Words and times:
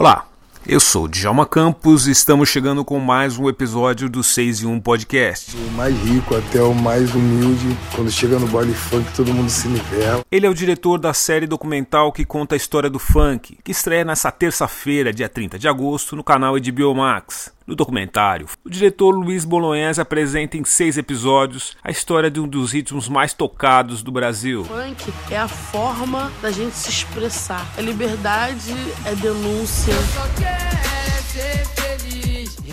Olá, 0.00 0.26
eu 0.66 0.80
sou 0.80 1.06
Djalma 1.06 1.44
Campos 1.44 2.08
e 2.08 2.10
estamos 2.10 2.48
chegando 2.48 2.82
com 2.82 2.98
mais 2.98 3.36
um 3.36 3.50
episódio 3.50 4.08
do 4.08 4.24
6 4.24 4.60
e 4.60 4.66
1 4.66 4.80
Podcast. 4.80 5.54
O 5.54 5.70
mais 5.72 5.94
rico 5.94 6.34
até 6.34 6.62
o 6.62 6.72
mais 6.72 7.14
humilde, 7.14 7.76
quando 7.94 8.10
chega 8.10 8.38
no 8.38 8.46
baile 8.46 8.72
funk 8.72 9.12
todo 9.14 9.30
mundo 9.30 9.50
se 9.50 9.68
nivela. 9.68 10.24
Ele 10.32 10.46
é 10.46 10.48
o 10.48 10.54
diretor 10.54 10.98
da 10.98 11.12
série 11.12 11.46
documental 11.46 12.12
que 12.12 12.24
conta 12.24 12.54
a 12.54 12.56
história 12.56 12.88
do 12.88 12.98
funk, 12.98 13.58
que 13.62 13.72
estreia 13.72 14.02
nessa 14.02 14.32
terça-feira, 14.32 15.12
dia 15.12 15.28
30 15.28 15.58
de 15.58 15.68
agosto, 15.68 16.16
no 16.16 16.24
canal 16.24 16.54
HBO 16.54 16.94
Max. 16.94 17.52
No 17.66 17.76
documentário, 17.76 18.48
o 18.64 18.70
diretor 18.70 19.12
Luiz 19.12 19.44
Bolognese 19.44 20.00
apresenta 20.00 20.56
em 20.56 20.64
seis 20.64 20.96
episódios 20.96 21.76
a 21.84 21.90
história 21.90 22.30
de 22.30 22.40
um 22.40 22.48
dos 22.48 22.72
ritmos 22.72 23.08
mais 23.08 23.32
tocados 23.32 24.02
do 24.02 24.10
Brasil. 24.10 24.64
Funk 24.64 25.12
é 25.30 25.36
a 25.38 25.46
forma 25.46 26.32
da 26.42 26.50
gente 26.50 26.74
se 26.74 26.90
expressar. 26.90 27.66
A 27.76 27.80
liberdade 27.80 28.74
é 29.04 29.14
denúncia. 29.14 29.94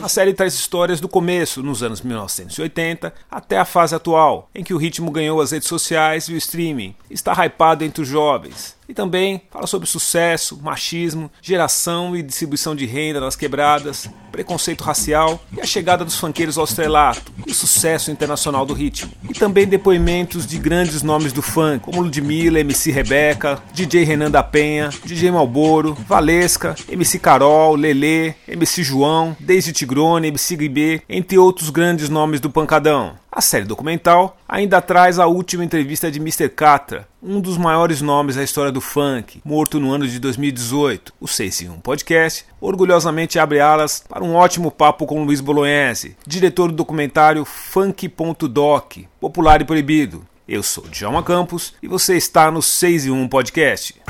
A 0.02 0.08
série 0.08 0.34
traz 0.34 0.54
histórias 0.54 1.02
do 1.02 1.10
começo, 1.10 1.64
nos 1.64 1.82
anos 1.84 2.02
1980, 2.02 3.14
até 3.30 3.58
a 3.58 3.66
fase 3.66 3.96
atual, 3.96 4.50
em 4.54 4.64
que 4.64 4.74
o 4.74 4.78
ritmo 4.78 5.12
ganhou 5.12 5.42
as 5.42 5.52
redes 5.52 5.68
sociais 5.68 6.26
e 6.26 6.34
o 6.34 6.38
streaming. 6.38 6.96
Está 7.10 7.34
hypado 7.34 7.84
entre 7.84 8.04
os 8.04 8.08
jovens. 8.08 8.77
E 8.88 8.94
também 8.94 9.42
fala 9.52 9.68
sobre 9.68 9.88
sucesso, 9.88 10.58
machismo, 10.62 11.30
geração 11.42 12.16
e 12.16 12.24
distribuição 12.24 12.76
de 12.76 12.86
renda 12.86 13.20
nas 13.20 13.36
quebradas, 13.36 14.10
preconceito 14.32 14.84
racial 14.84 15.44
e 15.52 15.60
a 15.60 15.66
chegada 15.66 16.06
dos 16.06 16.18
funkeiros 16.18 16.58
ao 16.58 16.64
estrelato 16.64 17.32
e 17.46 17.52
o 17.52 17.54
sucesso 17.54 18.12
internacional 18.12 18.66
do 18.66 18.74
ritmo. 18.74 19.12
E 19.30 19.34
também 19.34 19.68
depoimentos 19.68 20.46
de 20.46 20.58
grandes 20.58 21.02
nomes 21.02 21.34
do 21.34 21.42
funk, 21.42 21.80
como 21.80 22.02
Ludmilla, 22.02 22.60
MC 22.60 22.92
Rebeca, 22.92 23.62
DJ 23.74 24.04
Renan 24.04 24.32
da 24.32 24.44
Penha, 24.44 24.90
DJ 25.04 25.32
Malboro, 25.32 25.94
Valesca, 26.08 26.76
MC 26.88 27.20
Carol, 27.20 27.76
Lelê, 27.76 28.36
MC 28.48 28.84
João, 28.84 29.36
Daisy 29.40 29.74
Tigrone, 29.74 30.28
MC 30.28 30.56
Guibê, 30.56 31.02
entre 31.10 31.38
outros 31.38 31.70
grandes 31.70 32.08
nomes 32.08 32.40
do 32.40 32.50
pancadão. 32.50 33.16
A 33.38 33.42
série 33.42 33.66
documental 33.66 34.36
ainda 34.50 34.82
traz 34.82 35.20
a 35.20 35.28
última 35.28 35.64
entrevista 35.64 36.10
de 36.10 36.18
Mr. 36.18 36.50
Catra, 36.50 37.08
um 37.22 37.40
dos 37.40 37.56
maiores 37.56 38.02
nomes 38.02 38.36
da 38.36 38.44
história 38.44 38.72
do 38.72 38.82
funk, 38.82 39.42
morto 39.46 39.80
no 39.80 39.92
ano 39.92 40.08
de 40.08 40.18
2018. 40.20 41.14
O 41.22 41.28
6 41.28 41.62
em 41.62 41.70
1 41.70 41.80
Podcast 41.82 42.48
orgulhosamente 42.60 43.38
abre 43.38 43.60
alas 43.60 44.04
para 44.10 44.24
um 44.24 44.34
ótimo 44.34 44.72
papo 44.72 45.06
com 45.06 45.24
Luiz 45.24 45.40
Bolognese, 45.40 46.18
diretor 46.26 46.70
do 46.70 46.78
documentário 46.78 47.46
Funk.doc, 47.46 48.98
popular 49.20 49.62
e 49.62 49.66
proibido. 49.66 50.26
Eu 50.48 50.64
sou 50.64 50.86
Djalma 50.88 51.22
Campos 51.22 51.76
e 51.80 51.88
você 51.88 52.18
está 52.18 52.50
no 52.50 52.64
6 52.64 53.06
em 53.06 53.12
1 53.12 53.28
Podcast. 53.28 54.02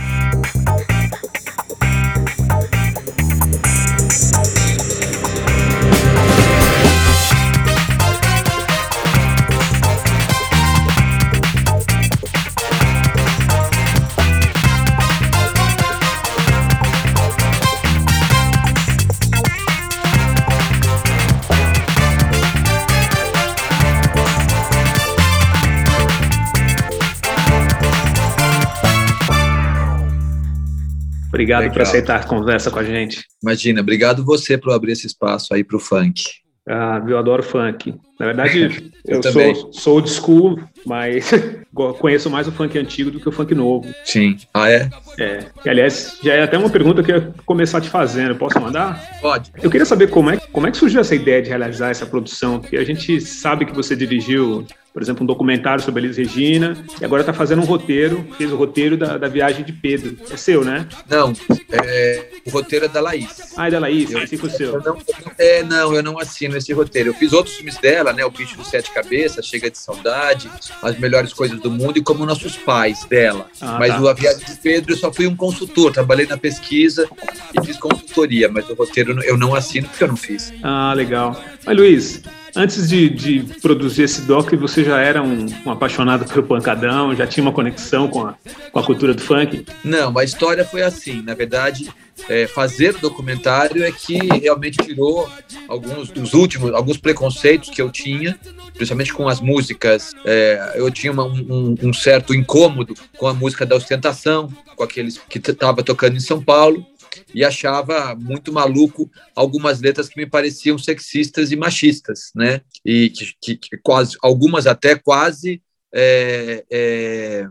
Obrigado 31.47 31.61
Legal. 31.61 31.73
por 31.73 31.81
aceitar 31.81 32.19
a 32.19 32.23
conversa 32.23 32.69
com 32.69 32.79
a 32.79 32.83
gente. 32.83 33.23
Imagina, 33.41 33.79
obrigado 33.79 34.25
você 34.25 34.57
por 34.57 34.73
abrir 34.73 34.91
esse 34.91 35.07
espaço 35.07 35.53
aí 35.53 35.63
para 35.63 35.77
o 35.77 35.79
funk. 35.79 36.23
Ah, 36.67 37.01
eu 37.07 37.17
adoro 37.17 37.41
funk. 37.41 37.95
Na 38.19 38.25
verdade, 38.25 38.91
eu, 39.07 39.21
eu 39.21 39.23
sou, 39.23 39.73
sou 39.73 39.93
old 39.95 40.09
school, 40.09 40.59
mas 40.85 41.31
conheço 41.99 42.29
mais 42.29 42.49
o 42.49 42.51
funk 42.51 42.77
antigo 42.77 43.09
do 43.09 43.21
que 43.21 43.29
o 43.29 43.31
funk 43.31 43.55
novo. 43.55 43.87
Sim. 44.03 44.35
Ah, 44.53 44.69
é? 44.69 44.89
É. 45.17 45.45
E, 45.63 45.69
aliás, 45.69 46.17
já 46.21 46.33
é 46.33 46.43
até 46.43 46.57
uma 46.57 46.69
pergunta 46.69 47.01
que 47.01 47.13
eu 47.13 47.15
ia 47.15 47.33
começar 47.45 47.79
te 47.79 47.89
fazendo. 47.89 48.35
Posso 48.35 48.59
mandar? 48.59 49.01
Pode. 49.21 49.49
Eu 49.63 49.71
queria 49.71 49.85
saber 49.85 50.09
como 50.09 50.29
é, 50.31 50.37
como 50.51 50.67
é 50.67 50.71
que 50.71 50.75
surgiu 50.75 50.99
essa 50.99 51.15
ideia 51.15 51.41
de 51.41 51.47
realizar 51.47 51.91
essa 51.91 52.05
produção, 52.05 52.59
porque 52.59 52.75
a 52.75 52.83
gente 52.83 53.21
sabe 53.21 53.65
que 53.65 53.73
você 53.73 53.95
dirigiu 53.95 54.67
por 54.97 55.03
exemplo, 55.03 55.21
um 55.21 55.27
documentário 55.27 55.83
sobre 55.83 56.01
a 56.01 56.05
Elis 56.05 56.17
Regina, 56.17 56.75
e 56.99 57.05
agora 57.05 57.21
está 57.21 57.31
fazendo 57.31 57.61
um 57.61 57.65
roteiro, 57.65 58.27
fez 58.35 58.51
o 58.51 58.55
roteiro 58.55 58.97
da, 58.97 59.15
da 59.15 59.27
viagem 59.27 59.63
de 59.63 59.71
Pedro. 59.71 60.17
É 60.31 60.35
seu, 60.35 60.65
né? 60.65 60.87
Não, 61.07 61.33
é, 61.71 62.25
o 62.43 62.49
roteiro 62.49 62.85
é 62.85 62.87
da 62.87 62.99
Laís. 62.99 63.53
Ah, 63.55 63.67
é 63.67 63.69
da 63.69 63.77
Laís, 63.77 64.09
eu, 64.09 64.19
assim 64.19 64.37
foi 64.37 64.49
o 64.49 64.51
seu. 64.51 64.81
Não, 64.81 64.97
é, 65.37 65.61
não, 65.61 65.93
eu 65.93 66.01
não 66.01 66.17
assino 66.17 66.57
esse 66.57 66.73
roteiro. 66.73 67.09
Eu 67.09 67.13
fiz 67.13 67.31
outros 67.31 67.57
filmes 67.57 67.77
dela, 67.77 68.11
né? 68.11 68.25
O 68.25 68.31
Bicho 68.31 68.57
dos 68.57 68.69
Sete 68.69 68.91
Cabeças, 68.91 69.45
Chega 69.45 69.69
de 69.69 69.77
Saudade, 69.77 70.49
As 70.81 70.97
Melhores 70.97 71.31
Coisas 71.31 71.59
do 71.59 71.69
Mundo 71.69 71.99
e 71.99 72.01
Como 72.01 72.25
Nossos 72.25 72.57
Pais 72.57 73.05
dela. 73.05 73.45
Ah, 73.61 73.77
mas 73.77 73.93
tá. 73.93 74.01
o 74.01 74.07
A 74.07 74.13
Viagem 74.15 74.43
de 74.47 74.55
Pedro 74.55 74.93
eu 74.93 74.97
só 74.97 75.13
fui 75.13 75.27
um 75.27 75.35
consultor, 75.35 75.93
trabalhei 75.93 76.25
na 76.25 76.37
pesquisa 76.37 77.07
e 77.53 77.63
fiz 77.63 77.77
consultoria, 77.77 78.49
mas 78.49 78.67
o 78.67 78.73
roteiro 78.73 79.21
eu 79.23 79.37
não 79.37 79.53
assino 79.53 79.87
porque 79.89 80.03
eu 80.03 80.07
não 80.07 80.17
fiz. 80.17 80.51
Ah, 80.63 80.91
legal. 80.95 81.39
Mas, 81.67 81.77
Luiz, 81.77 82.21
Antes 82.57 82.89
de, 82.89 83.07
de, 83.07 83.43
produzir 83.61 84.01
esse 84.01 84.23
doc, 84.23 84.51
você 84.53 84.83
já 84.83 84.99
era 84.99 85.21
um, 85.21 85.45
um, 85.63 85.69
apaixonado 85.69 86.25
pelo 86.25 86.41
pancadão, 86.41 87.15
já 87.15 87.27
tinha 87.27 87.43
uma 87.43 87.51
conexão 87.51 88.07
com 88.07 88.25
a, 88.25 88.35
com 88.71 88.79
a 88.79 88.83
cultura 88.83 89.13
do 89.13 89.21
funk? 89.21 89.63
Não, 89.83 90.17
a 90.17 90.23
história 90.23 90.65
foi 90.65 90.81
assim. 90.81 91.21
Na 91.21 91.35
verdade, 91.35 91.87
é, 92.27 92.47
fazer 92.47 92.95
o 92.95 92.99
documentário 92.99 93.83
é 93.83 93.91
que 93.91 94.17
realmente 94.41 94.77
tirou 94.77 95.29
alguns 95.67 96.09
dos 96.09 96.33
últimos, 96.33 96.73
alguns 96.73 96.97
preconceitos 96.97 97.69
que 97.69 97.79
eu 97.79 97.91
tinha, 97.91 98.35
principalmente 98.73 99.13
com 99.13 99.27
as 99.27 99.39
músicas. 99.39 100.13
É, 100.25 100.73
eu 100.77 100.89
tinha 100.89 101.11
uma, 101.11 101.25
um, 101.25 101.75
um, 101.83 101.93
certo 101.93 102.33
incômodo 102.33 102.95
com 103.19 103.27
a 103.27 103.35
música 103.35 103.67
da 103.67 103.75
ostentação, 103.75 104.51
com 104.75 104.83
aqueles 104.83 105.19
que 105.29 105.37
estava 105.37 105.83
tocando 105.83 106.17
em 106.17 106.21
São 106.21 106.41
Paulo 106.41 106.83
e 107.33 107.43
achava 107.43 108.15
muito 108.15 108.51
maluco 108.51 109.09
algumas 109.35 109.79
letras 109.79 110.09
que 110.09 110.17
me 110.17 110.25
pareciam 110.25 110.77
sexistas 110.77 111.51
e 111.51 111.55
machistas, 111.55 112.31
né? 112.35 112.61
E 112.85 113.09
que, 113.09 113.33
que, 113.41 113.55
que 113.57 113.77
quase, 113.77 114.17
algumas 114.21 114.67
até 114.67 114.95
quase 114.95 115.61
é, 115.93 116.65
é, 116.71 117.47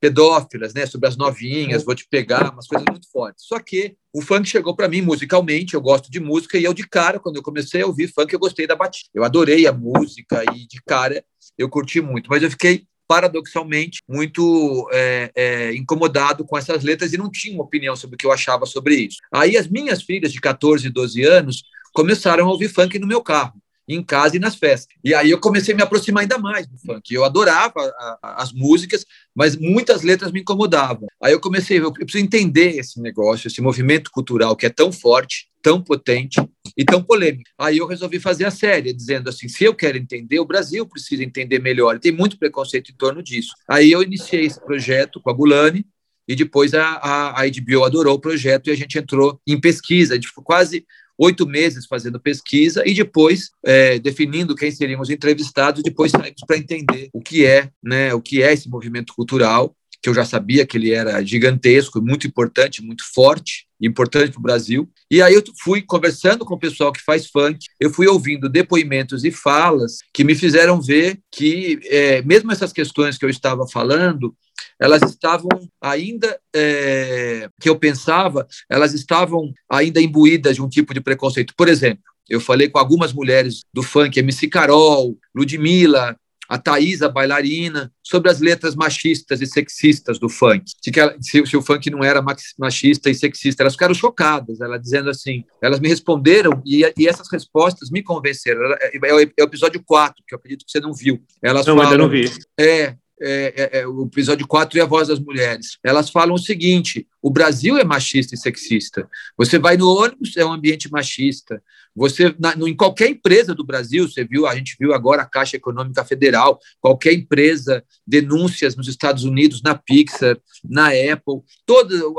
pedófilas, 0.00 0.74
né? 0.74 0.86
Sobre 0.86 1.08
as 1.08 1.16
novinhas, 1.16 1.84
vou 1.84 1.94
te 1.94 2.06
pegar, 2.08 2.52
umas 2.52 2.66
coisas 2.66 2.86
muito 2.90 3.10
fortes. 3.10 3.44
Só 3.46 3.58
que 3.58 3.96
o 4.12 4.22
funk 4.22 4.48
chegou 4.48 4.74
para 4.74 4.88
mim 4.88 5.02
musicalmente, 5.02 5.74
eu 5.74 5.80
gosto 5.80 6.10
de 6.10 6.20
música 6.20 6.58
e 6.58 6.64
eu 6.64 6.74
de 6.74 6.86
cara, 6.86 7.18
quando 7.18 7.36
eu 7.36 7.42
comecei 7.42 7.82
a 7.82 7.86
ouvir 7.86 8.08
funk, 8.08 8.32
eu 8.32 8.38
gostei 8.38 8.66
da 8.66 8.76
batida. 8.76 9.08
Eu 9.14 9.24
adorei 9.24 9.66
a 9.66 9.72
música 9.72 10.42
e 10.54 10.66
de 10.66 10.80
cara 10.86 11.24
eu 11.56 11.68
curti 11.68 12.00
muito, 12.00 12.28
mas 12.30 12.42
eu 12.42 12.50
fiquei 12.50 12.86
paradoxalmente, 13.08 14.02
muito 14.06 14.88
é, 14.92 15.32
é, 15.34 15.74
incomodado 15.74 16.44
com 16.44 16.58
essas 16.58 16.84
letras 16.84 17.14
e 17.14 17.18
não 17.18 17.30
tinha 17.30 17.54
uma 17.54 17.64
opinião 17.64 17.96
sobre 17.96 18.14
o 18.14 18.18
que 18.18 18.26
eu 18.26 18.32
achava 18.32 18.66
sobre 18.66 18.96
isso. 18.96 19.16
Aí 19.32 19.56
as 19.56 19.66
minhas 19.66 20.02
filhas 20.02 20.30
de 20.30 20.40
14 20.40 20.86
e 20.86 20.90
12 20.90 21.22
anos 21.24 21.62
começaram 21.94 22.46
a 22.46 22.50
ouvir 22.50 22.68
funk 22.68 22.98
no 22.98 23.06
meu 23.06 23.22
carro 23.22 23.54
em 23.88 24.02
casa 24.02 24.36
e 24.36 24.38
nas 24.38 24.54
festas. 24.54 24.94
E 25.02 25.14
aí 25.14 25.30
eu 25.30 25.40
comecei 25.40 25.72
a 25.72 25.76
me 25.76 25.82
aproximar 25.82 26.22
ainda 26.22 26.38
mais 26.38 26.66
do 26.66 26.76
funk. 26.78 27.12
Eu 27.12 27.24
adorava 27.24 27.80
a, 27.80 28.18
a, 28.22 28.42
as 28.42 28.52
músicas, 28.52 29.06
mas 29.34 29.56
muitas 29.56 30.02
letras 30.02 30.30
me 30.30 30.40
incomodavam. 30.40 31.06
Aí 31.22 31.32
eu 31.32 31.40
comecei, 31.40 31.78
eu 31.78 31.92
preciso 31.92 32.22
entender 32.22 32.76
esse 32.78 33.00
negócio, 33.00 33.48
esse 33.48 33.62
movimento 33.62 34.10
cultural 34.10 34.54
que 34.54 34.66
é 34.66 34.70
tão 34.70 34.92
forte, 34.92 35.48
tão 35.62 35.82
potente 35.82 36.40
e 36.76 36.84
tão 36.84 37.02
polêmico. 37.02 37.50
Aí 37.58 37.78
eu 37.78 37.86
resolvi 37.86 38.20
fazer 38.20 38.44
a 38.44 38.50
série, 38.50 38.92
dizendo 38.92 39.30
assim: 39.30 39.48
se 39.48 39.64
eu 39.64 39.74
quero 39.74 39.96
entender, 39.96 40.38
o 40.38 40.44
Brasil 40.44 40.86
precisa 40.86 41.24
entender 41.24 41.58
melhor. 41.58 41.96
E 41.96 42.00
tem 42.00 42.12
muito 42.12 42.38
preconceito 42.38 42.90
em 42.90 42.96
torno 42.96 43.22
disso. 43.22 43.54
Aí 43.68 43.90
eu 43.90 44.02
iniciei 44.02 44.44
esse 44.44 44.60
projeto 44.60 45.20
com 45.20 45.30
a 45.30 45.32
Gulani, 45.32 45.86
e 46.28 46.36
depois 46.36 46.74
a, 46.74 46.84
a, 46.84 47.42
a 47.42 47.48
HBO 47.48 47.84
adorou 47.84 48.14
o 48.14 48.20
projeto 48.20 48.68
e 48.68 48.70
a 48.70 48.76
gente 48.76 48.98
entrou 48.98 49.40
em 49.46 49.58
pesquisa. 49.58 50.20
Ficou 50.20 50.44
quase 50.44 50.86
oito 51.18 51.46
meses 51.46 51.86
fazendo 51.86 52.20
pesquisa 52.20 52.82
e 52.86 52.94
depois 52.94 53.50
é, 53.64 53.98
definindo 53.98 54.54
quem 54.54 54.70
seriam 54.70 55.00
os 55.00 55.10
entrevistados, 55.10 55.82
depois 55.82 56.12
saímos 56.12 56.42
para 56.46 56.56
entender 56.56 57.10
o 57.12 57.20
que 57.20 57.44
é, 57.44 57.70
né, 57.82 58.14
o 58.14 58.22
que 58.22 58.42
é 58.42 58.52
esse 58.52 58.68
movimento 58.68 59.12
cultural, 59.14 59.74
que 60.00 60.08
eu 60.08 60.14
já 60.14 60.24
sabia 60.24 60.64
que 60.64 60.76
ele 60.76 60.92
era 60.92 61.22
gigantesco, 61.24 62.00
muito 62.00 62.26
importante, 62.26 62.82
muito 62.82 63.02
forte, 63.12 63.66
importante 63.80 64.30
para 64.30 64.38
o 64.38 64.42
Brasil. 64.42 64.88
E 65.10 65.20
aí 65.20 65.34
eu 65.34 65.42
fui 65.62 65.82
conversando 65.82 66.44
com 66.44 66.54
o 66.54 66.58
pessoal 66.58 66.92
que 66.92 67.02
faz 67.02 67.26
funk, 67.26 67.66
eu 67.80 67.90
fui 67.90 68.06
ouvindo 68.06 68.48
depoimentos 68.48 69.24
e 69.24 69.30
falas 69.30 69.98
que 70.14 70.24
me 70.24 70.34
fizeram 70.34 70.80
ver 70.80 71.18
que, 71.32 71.80
é, 71.84 72.22
mesmo 72.22 72.52
essas 72.52 72.72
questões 72.72 73.18
que 73.18 73.24
eu 73.24 73.30
estava 73.30 73.66
falando, 73.68 74.34
elas 74.80 75.02
estavam 75.02 75.48
ainda, 75.80 76.38
é, 76.54 77.48
que 77.60 77.68
eu 77.68 77.76
pensava, 77.76 78.46
elas 78.68 78.94
estavam 78.94 79.52
ainda 79.70 80.00
imbuídas 80.00 80.56
de 80.56 80.62
um 80.62 80.68
tipo 80.68 80.94
de 80.94 81.00
preconceito. 81.00 81.54
Por 81.56 81.68
exemplo, 81.68 82.02
eu 82.28 82.40
falei 82.40 82.68
com 82.68 82.78
algumas 82.78 83.12
mulheres 83.12 83.62
do 83.72 83.82
funk, 83.82 84.18
MC 84.18 84.48
Carol, 84.48 85.16
Ludmilla, 85.34 86.16
a 86.48 86.56
Thaís, 86.56 87.02
a 87.02 87.08
bailarina, 87.08 87.92
sobre 88.02 88.30
as 88.30 88.40
letras 88.40 88.74
machistas 88.74 89.42
e 89.42 89.46
sexistas 89.46 90.18
do 90.18 90.30
funk. 90.30 90.64
Se, 90.82 90.90
se, 91.20 91.46
se, 91.46 91.56
o 91.56 91.62
funk 91.62 91.90
não 91.90 92.02
era 92.02 92.24
machista 92.58 93.10
e 93.10 93.14
sexista, 93.14 93.62
elas 93.62 93.74
ficaram 93.74 93.92
chocadas, 93.92 94.60
ela 94.60 94.78
dizendo 94.78 95.10
assim, 95.10 95.44
elas 95.60 95.78
me 95.78 95.88
responderam 95.88 96.62
e, 96.64 96.90
e 96.96 97.06
essas 97.06 97.30
respostas 97.30 97.90
me 97.90 98.02
convenceram. 98.02 98.62
É, 98.80 99.14
o, 99.14 99.20
é, 99.20 99.24
o 99.24 99.44
episódio 99.44 99.82
4, 99.84 100.24
que 100.26 100.34
eu 100.34 100.38
acredito 100.38 100.64
que 100.64 100.72
você 100.72 100.80
não 100.80 100.94
viu. 100.94 101.22
Elas 101.42 101.66
não, 101.66 101.76
falam, 101.76 101.90
ainda 101.90 102.02
não 102.02 102.08
vi. 102.08 102.32
É, 102.58 102.96
é, 103.20 103.54
é, 103.56 103.80
é, 103.80 103.86
o 103.86 104.04
episódio 104.04 104.46
4 104.46 104.78
e 104.78 104.80
a 104.80 104.86
voz 104.86 105.08
das 105.08 105.18
mulheres. 105.18 105.78
Elas 105.84 106.10
falam 106.10 106.34
o 106.34 106.38
seguinte: 106.38 107.06
o 107.20 107.30
Brasil 107.30 107.76
é 107.76 107.84
machista 107.84 108.34
e 108.34 108.38
sexista. 108.38 109.08
Você 109.36 109.58
vai 109.58 109.76
no 109.76 109.88
ônibus, 109.88 110.36
é 110.36 110.44
um 110.44 110.52
ambiente 110.52 110.90
machista. 110.90 111.62
Você, 111.94 112.34
na, 112.38 112.54
no, 112.54 112.68
em 112.68 112.76
qualquer 112.76 113.10
empresa 113.10 113.54
do 113.54 113.64
Brasil, 113.64 114.08
você 114.08 114.24
viu, 114.24 114.46
a 114.46 114.54
gente 114.54 114.76
viu 114.78 114.94
agora 114.94 115.22
a 115.22 115.26
Caixa 115.26 115.56
Econômica 115.56 116.04
Federal, 116.04 116.60
qualquer 116.80 117.12
empresa, 117.12 117.84
denúncias 118.06 118.76
nos 118.76 118.86
Estados 118.86 119.24
Unidos, 119.24 119.62
na 119.62 119.74
Pixar, 119.74 120.38
na 120.64 120.88
Apple, 120.88 121.42
todo, 121.66 122.14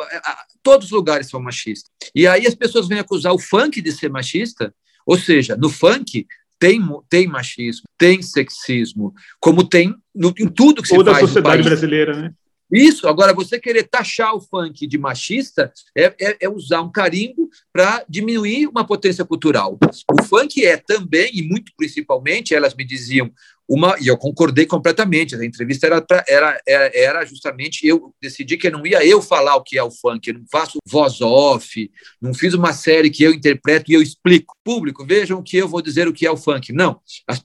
todos 0.62 0.88
os 0.88 0.92
lugares 0.92 1.30
são 1.30 1.42
machistas. 1.42 1.90
E 2.14 2.28
aí 2.28 2.46
as 2.46 2.56
pessoas 2.56 2.88
vêm 2.88 3.00
acusar 3.00 3.34
o 3.34 3.40
funk 3.40 3.82
de 3.82 3.92
ser 3.92 4.10
machista, 4.10 4.74
ou 5.06 5.18
seja, 5.18 5.56
no 5.56 5.70
funk 5.70 6.28
tem, 6.60 6.82
tem 7.10 7.26
machismo, 7.26 7.86
tem 7.98 8.22
sexismo, 8.22 9.14
como 9.40 9.64
tem 9.64 9.96
no, 10.14 10.34
em 10.38 10.48
tudo 10.48 10.82
que 10.82 10.90
se 10.90 10.96
Toda 10.96 11.12
faz 11.12 11.24
a 11.24 11.28
sociedade 11.28 11.64
brasileira, 11.64 12.16
né? 12.16 12.34
Isso, 12.72 13.08
agora 13.08 13.34
você 13.34 13.60
querer 13.60 13.84
taxar 13.84 14.36
o 14.36 14.40
funk 14.40 14.86
de 14.86 14.98
machista 14.98 15.74
é, 15.98 16.14
é, 16.20 16.38
é 16.42 16.50
usar 16.50 16.82
um 16.82 16.92
carimbo 16.92 17.50
para 17.74 18.06
diminuir 18.08 18.68
uma 18.68 18.86
potência 18.86 19.26
cultural. 19.26 19.80
O 20.12 20.24
funk 20.24 20.64
é 20.64 20.78
também, 20.78 21.32
e 21.34 21.42
muito 21.42 21.72
principalmente, 21.76 22.54
elas 22.54 22.76
me 22.76 22.86
diziam, 22.86 23.32
uma, 23.70 23.96
e 24.00 24.08
eu 24.08 24.18
concordei 24.18 24.66
completamente, 24.66 25.36
a 25.36 25.46
entrevista 25.46 25.86
era, 25.86 26.02
pra, 26.02 26.26
era, 26.28 26.60
era, 26.68 26.92
era, 26.96 27.26
justamente, 27.26 27.86
eu 27.86 28.12
decidi 28.20 28.58
que 28.58 28.70
não 28.70 28.84
ia 28.86 29.06
eu 29.06 29.22
falar 29.22 29.56
o 29.56 29.64
que 29.64 29.78
é 29.78 29.84
o 29.84 29.92
funk, 29.92 30.28
eu 30.28 30.40
não 30.40 30.46
faço 30.52 30.80
voz 30.88 31.22
off, 31.22 31.92
não 32.20 32.34
fiz 32.34 32.56
uma 32.56 32.74
série 32.74 33.12
que 33.12 33.24
eu 33.24 33.32
interpreto 33.32 33.92
e 33.92 33.94
eu 33.94 34.02
explico. 34.02 34.56
Público, 34.64 35.06
vejam 35.06 35.42
que 35.42 35.58
eu 35.58 35.68
vou 35.68 35.82
dizer 35.82 36.08
o 36.08 36.14
que 36.14 36.26
é 36.26 36.32
o 36.32 36.38
funk. 36.38 36.72
Não, 36.72 37.00
as, 37.28 37.42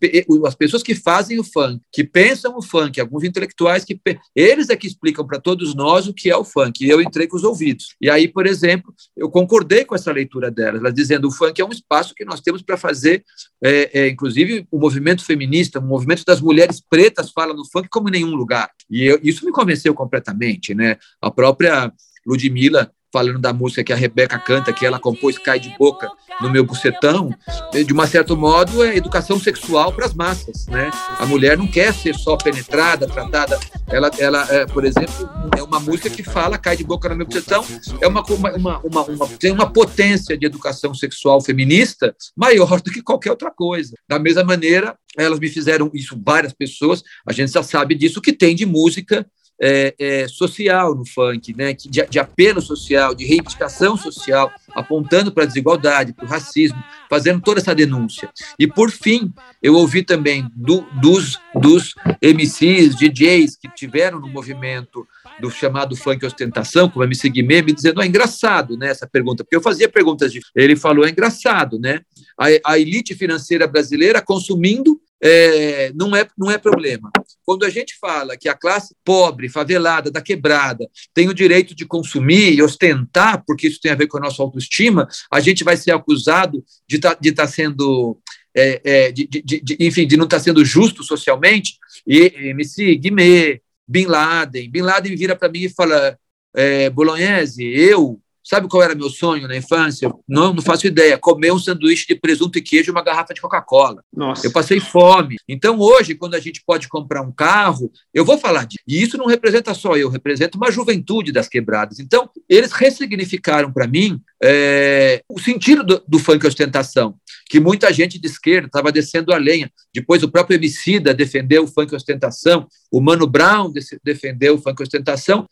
as 0.47 0.55
pessoas 0.55 0.82
que 0.82 0.94
fazem 0.94 1.38
o 1.38 1.44
funk, 1.44 1.81
que 1.93 2.05
pensam 2.05 2.56
o 2.56 2.62
funk, 2.62 3.00
alguns 3.00 3.25
intelectuais 3.25 3.85
que 3.85 3.99
eles 4.35 4.70
é 4.70 4.77
que 4.77 4.87
explicam 4.87 5.27
para 5.27 5.41
todos 5.41 5.75
nós 5.75 6.06
o 6.06 6.15
que 6.15 6.31
é 6.31 6.37
o 6.37 6.44
funk, 6.44 6.85
e 6.85 6.88
eu 6.88 7.00
entrei 7.00 7.27
com 7.27 7.37
os 7.37 7.44
ouvidos. 7.44 7.97
E 8.00 8.09
aí, 8.09 8.29
por 8.29 8.47
exemplo, 8.47 8.94
eu 9.17 9.31
concordei 9.31 9.85
com 9.85 9.94
essa 9.94 10.12
leitura 10.12 10.50
delas, 10.50 10.81
elas 10.81 10.94
dizendo 10.94 11.29
o 11.29 11.32
funk 11.32 11.61
é 11.61 11.65
um 11.65 11.70
espaço 11.70 12.15
que 12.15 12.25
nós 12.25 12.41
temos 12.41 12.62
para 12.62 12.77
fazer, 12.77 13.25
é, 13.62 14.00
é, 14.00 14.09
inclusive, 14.09 14.67
o 14.70 14.79
movimento 14.79 15.25
feminista, 15.25 15.81
um 15.81 15.87
movimento 15.87 16.14
das 16.23 16.41
mulheres 16.41 16.81
pretas 16.81 17.33
fala 17.33 17.55
no 17.55 17.65
funk 17.69 17.89
como 17.89 18.09
em 18.09 18.13
nenhum 18.13 18.35
lugar. 18.35 18.71
E 18.91 19.03
eu, 19.05 19.19
isso 19.23 19.45
me 19.45 19.51
convenceu 19.51 19.95
completamente, 19.95 20.75
né? 20.75 20.99
A 21.21 21.31
própria 21.31 21.91
Ludmilla 22.27 22.93
falando 23.15 23.39
da 23.39 23.53
música 23.53 23.85
que 23.85 23.93
a 23.93 23.97
Rebeca 23.97 24.37
canta, 24.41 24.73
que 24.73 24.85
ela 24.85 24.99
compôs 24.99 25.39
Cai 25.39 25.61
de 25.61 25.73
Boca 25.79 26.11
no 26.41 26.51
meu 26.51 26.65
bucetão, 26.65 27.31
de 27.73 27.93
uma 27.93 28.09
certo 28.09 28.37
modo 28.37 28.83
é 28.83 28.97
educação 28.97 29.39
sexual 29.39 29.93
para 29.93 30.07
as 30.07 30.13
massas, 30.13 30.67
né? 30.67 30.91
A 31.21 31.25
mulher 31.25 31.57
não 31.57 31.69
quer 31.69 31.95
ser 31.95 32.13
só 32.17 32.37
penetrada, 32.37 33.07
tratada, 33.07 33.57
ela, 33.87 34.11
ela 34.19 34.45
é, 34.51 34.67
por 34.67 34.85
exemplo, 34.85 35.31
é 35.57 35.63
uma 35.63 35.79
música 35.79 36.11
que 36.11 36.25
fala 36.25 36.59
Cai 36.59 36.77
de 36.77 36.83
Boca 36.83 37.09
no 37.09 37.15
meu 37.15 37.25
bucetão, 37.25 37.65
é 38.01 38.09
uma, 38.09 38.25
uma, 38.25 38.81
uma, 38.81 39.05
uma, 39.05 39.29
tem 39.39 39.53
uma 39.53 39.71
potência 39.71 40.37
de 40.37 40.45
educação 40.45 40.93
sexual 40.93 41.41
feminista 41.41 42.17
maior 42.37 42.81
do 42.81 42.91
que 42.91 43.01
qualquer 43.01 43.31
outra 43.31 43.53
coisa. 43.53 43.95
Da 44.09 44.19
mesma 44.19 44.43
maneira, 44.43 44.99
elas 45.17 45.39
me 45.39 45.49
fizeram 45.49 45.89
isso, 45.95 46.21
várias 46.21 46.53
pessoas, 46.53 47.01
a 47.25 47.33
gente 47.33 47.53
já 47.53 47.63
sabe 47.63 47.95
disso, 47.95 48.21
que 48.21 48.33
tem 48.33 48.57
de 48.57 48.67
música 48.67 49.25
é, 49.61 49.95
é, 49.99 50.29
social 50.29 50.95
no 50.95 51.06
funk, 51.06 51.55
né, 51.56 51.73
de, 51.73 51.89
de, 51.89 52.19
apelo 52.19 52.61
social, 52.61 53.15
de 53.15 53.25
reivindicação 53.25 53.97
social, 53.97 54.53
apontando 54.75 55.33
para 55.33 55.45
a 55.45 55.47
desigualdade, 55.47 56.12
para 56.12 56.25
o 56.25 56.29
racismo, 56.29 56.83
fazendo 57.09 57.41
toda 57.41 57.61
essa 57.61 57.75
denúncia. 57.75 58.31
E, 58.59 58.67
por 58.67 58.91
fim, 58.91 59.33
eu 59.62 59.75
ouvi 59.75 60.03
também 60.03 60.49
do, 60.55 60.83
dos, 61.01 61.39
dos 61.55 61.95
MCs, 62.21 62.97
DJs 62.97 63.56
que 63.56 63.69
tiveram 63.69 64.19
no 64.19 64.29
movimento 64.29 65.06
do 65.41 65.51
chamado 65.51 65.97
funk 65.97 66.25
ostentação, 66.25 66.89
como 66.89 67.03
a 67.03 67.06
MC 67.06 67.29
Guimê, 67.29 67.62
me 67.62 67.73
dizendo, 67.73 68.03
é 68.03 68.06
engraçado 68.06 68.77
né, 68.77 68.89
essa 68.89 69.06
pergunta, 69.06 69.45
porque 69.45 69.56
eu 69.56 69.62
fazia 69.62 69.89
perguntas 69.89 70.33
de... 70.33 70.41
Ele 70.55 70.77
falou, 70.77 71.05
é 71.05 71.11
engraçado, 71.11 71.79
né? 71.79 72.01
A, 72.39 72.73
a 72.73 72.79
elite 72.79 73.15
financeira 73.15 73.67
brasileira 73.67 74.21
consumindo 74.21 75.01
é, 75.23 75.91
não, 75.95 76.15
é, 76.15 76.27
não 76.37 76.51
é 76.51 76.59
problema. 76.59 77.11
Quando 77.44 77.64
a 77.64 77.70
gente 77.70 77.96
fala 78.00 78.37
que 78.37 78.49
a 78.49 78.55
classe 78.55 78.94
pobre, 79.05 79.49
favelada, 79.49 80.11
da 80.11 80.23
quebrada, 80.23 80.88
tem 81.12 81.29
o 81.29 81.35
direito 81.35 81.75
de 81.75 81.85
consumir 81.85 82.55
e 82.55 82.62
ostentar, 82.62 83.44
porque 83.46 83.69
isso 83.69 83.81
tem 83.81 83.93
a 83.93 83.96
ver 83.96 84.06
com 84.06 84.19
a 84.19 84.20
nossa 84.20 84.43
autoestima, 84.43 85.08
a 85.31 85.41
gente 85.41 85.62
vai 85.62 85.76
ser 85.76 85.93
acusado 85.93 86.64
de 86.88 86.96
estar 86.96 87.14
tá, 87.14 87.20
de 87.20 87.32
tá 87.32 87.46
sendo. 87.46 88.19
É, 88.56 88.81
é, 88.85 89.12
de, 89.12 89.26
de, 89.26 89.43
de, 89.43 89.76
enfim, 89.81 90.06
de 90.06 90.17
não 90.17 90.26
estar 90.26 90.37
tá 90.37 90.43
sendo 90.44 90.64
justo 90.64 91.02
socialmente, 91.02 91.76
e 92.06 92.32
MC 92.50 92.94
Guimê, 92.94 93.61
Bin 93.87 94.06
Laden, 94.06 94.70
Bin 94.70 94.82
Laden 94.82 95.17
vira 95.17 95.35
para 95.35 95.49
mim 95.49 95.64
e 95.64 95.69
fala, 95.69 96.17
é, 96.55 96.88
Bolognese, 96.88 97.64
eu 97.64 98.20
Sabe 98.44 98.69
qual 98.69 98.82
era 98.82 98.94
meu 98.94 99.08
sonho 99.08 99.49
na 99.49 99.56
infância? 99.56 100.12
Não, 100.29 100.52
não 100.52 100.62
faço 100.62 100.87
ideia. 100.87 101.17
Comer 101.17 101.50
um 101.50 101.58
sanduíche 101.58 102.06
de 102.06 102.14
presunto 102.14 102.58
e 102.58 102.62
queijo 102.62 102.91
e 102.91 102.93
uma 102.93 103.02
garrafa 103.02 103.32
de 103.32 103.41
Coca-Cola. 103.41 104.05
Eu 104.44 104.52
passei 104.52 104.79
fome. 104.81 105.37
Então, 105.49 105.81
hoje, 105.81 106.14
quando 106.14 106.35
a 106.35 106.41
gente 106.41 106.62
pode 106.67 106.87
comprar 106.87 107.23
um 107.23 107.32
carro, 107.32 107.91
eu 108.12 108.23
vou 108.23 108.37
falar 108.37 108.67
disso. 108.67 108.82
E 108.87 109.02
isso 109.02 109.17
não 109.17 109.25
representa 109.25 109.73
só 109.73 109.96
eu, 109.96 110.11
representa 110.11 110.58
uma 110.58 110.70
juventude 110.70 111.32
das 111.32 111.49
quebradas. 111.49 111.99
Então, 111.99 112.29
eles 112.46 112.73
ressignificaram 112.73 113.73
para 113.73 113.87
mim 113.87 114.20
é, 114.43 115.23
o 115.26 115.41
sentido 115.41 115.82
do, 115.82 116.02
do 116.06 116.19
funk 116.19 116.46
ostentação, 116.46 117.14
que 117.49 117.58
muita 117.58 117.91
gente 117.94 118.19
de 118.19 118.26
esquerda 118.26 118.67
estava 118.67 118.93
descendo 118.93 119.32
a 119.32 119.38
lenha. 119.38 119.70
Depois, 119.93 120.23
o 120.23 120.31
próprio 120.31 120.56
Emicida 120.56 121.14
defendeu 121.14 121.64
o 121.64 121.67
funk 121.67 121.94
ostentação, 121.94 122.67
o 122.93 123.00
Mano 123.00 123.26
Brown 123.26 123.73
defendeu 124.02 124.56
o 124.56 124.58
funk 124.58 124.82
ostentação. 124.82 125.49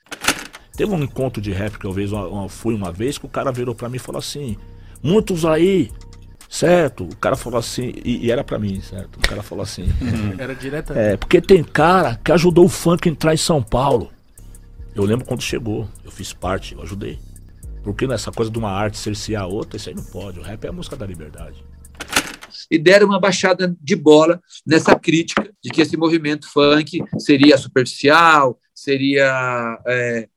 Teve 0.77 0.93
um 0.93 1.03
encontro 1.03 1.41
de 1.41 1.53
rap 1.53 1.79
que 1.79 1.87
eu 1.87 1.93
vez, 1.93 2.13
uma, 2.13 2.27
uma, 2.27 2.49
fui 2.49 2.75
uma 2.75 2.91
vez 2.91 3.19
que 3.19 3.27
o 3.27 3.29
cara 3.29 3.53
virou 3.53 3.75
para 3.75 3.89
mim 3.89 3.97
e 3.97 4.01
falou 4.01 4.19
assim: 4.19 4.57
muitos 5.03 5.45
aí, 5.45 5.91
certo? 6.49 7.05
O 7.05 7.17
cara 7.17 7.37
falou 7.37 7.59
assim, 7.59 7.93
e, 8.05 8.27
e 8.27 8.31
era 8.31 8.43
para 8.43 8.59
mim, 8.59 8.81
certo? 8.81 9.17
O 9.17 9.29
cara 9.29 9.43
falou 9.43 9.63
assim: 9.63 9.87
era 10.39 10.55
direto. 10.55 10.93
É, 10.95 11.17
porque 11.17 11.41
tem 11.41 11.63
cara 11.63 12.19
que 12.25 12.33
ajudou 12.33 12.65
o 12.65 12.71
funk 12.71 13.09
a 13.09 13.13
entrar 13.13 13.35
em 13.35 13.39
São 13.39 13.63
Paulo. 13.63 14.11
Eu 14.95 15.05
lembro 15.05 15.25
quando 15.25 15.43
chegou, 15.43 15.89
eu 16.05 16.11
fiz 16.11 16.33
parte, 16.33 16.75
eu 16.75 16.83
ajudei. 16.83 17.19
Porque 17.83 18.07
nessa 18.07 18.31
coisa 18.31 18.51
de 18.51 18.59
uma 18.59 18.71
arte 18.71 18.99
cercear 18.99 19.43
a 19.43 19.47
outra, 19.47 19.77
isso 19.77 19.89
aí 19.89 19.95
não 19.95 20.05
pode. 20.05 20.39
O 20.39 20.43
rap 20.43 20.65
é 20.65 20.69
a 20.69 20.73
música 20.73 20.97
da 20.97 21.07
liberdade 21.07 21.65
e 22.71 22.79
deram 22.79 23.07
uma 23.07 23.21
baixada 23.21 23.77
de 23.81 23.97
bola 23.97 24.41
nessa 24.67 24.99
crítica 24.99 25.51
de 25.63 25.71
que 25.71 25.83
esse 25.83 25.97
movimento 25.97 26.49
funk 26.51 27.03
seria 27.19 27.57
superficial, 27.57 28.59
seria 28.75 29.79
é, 29.87 30.29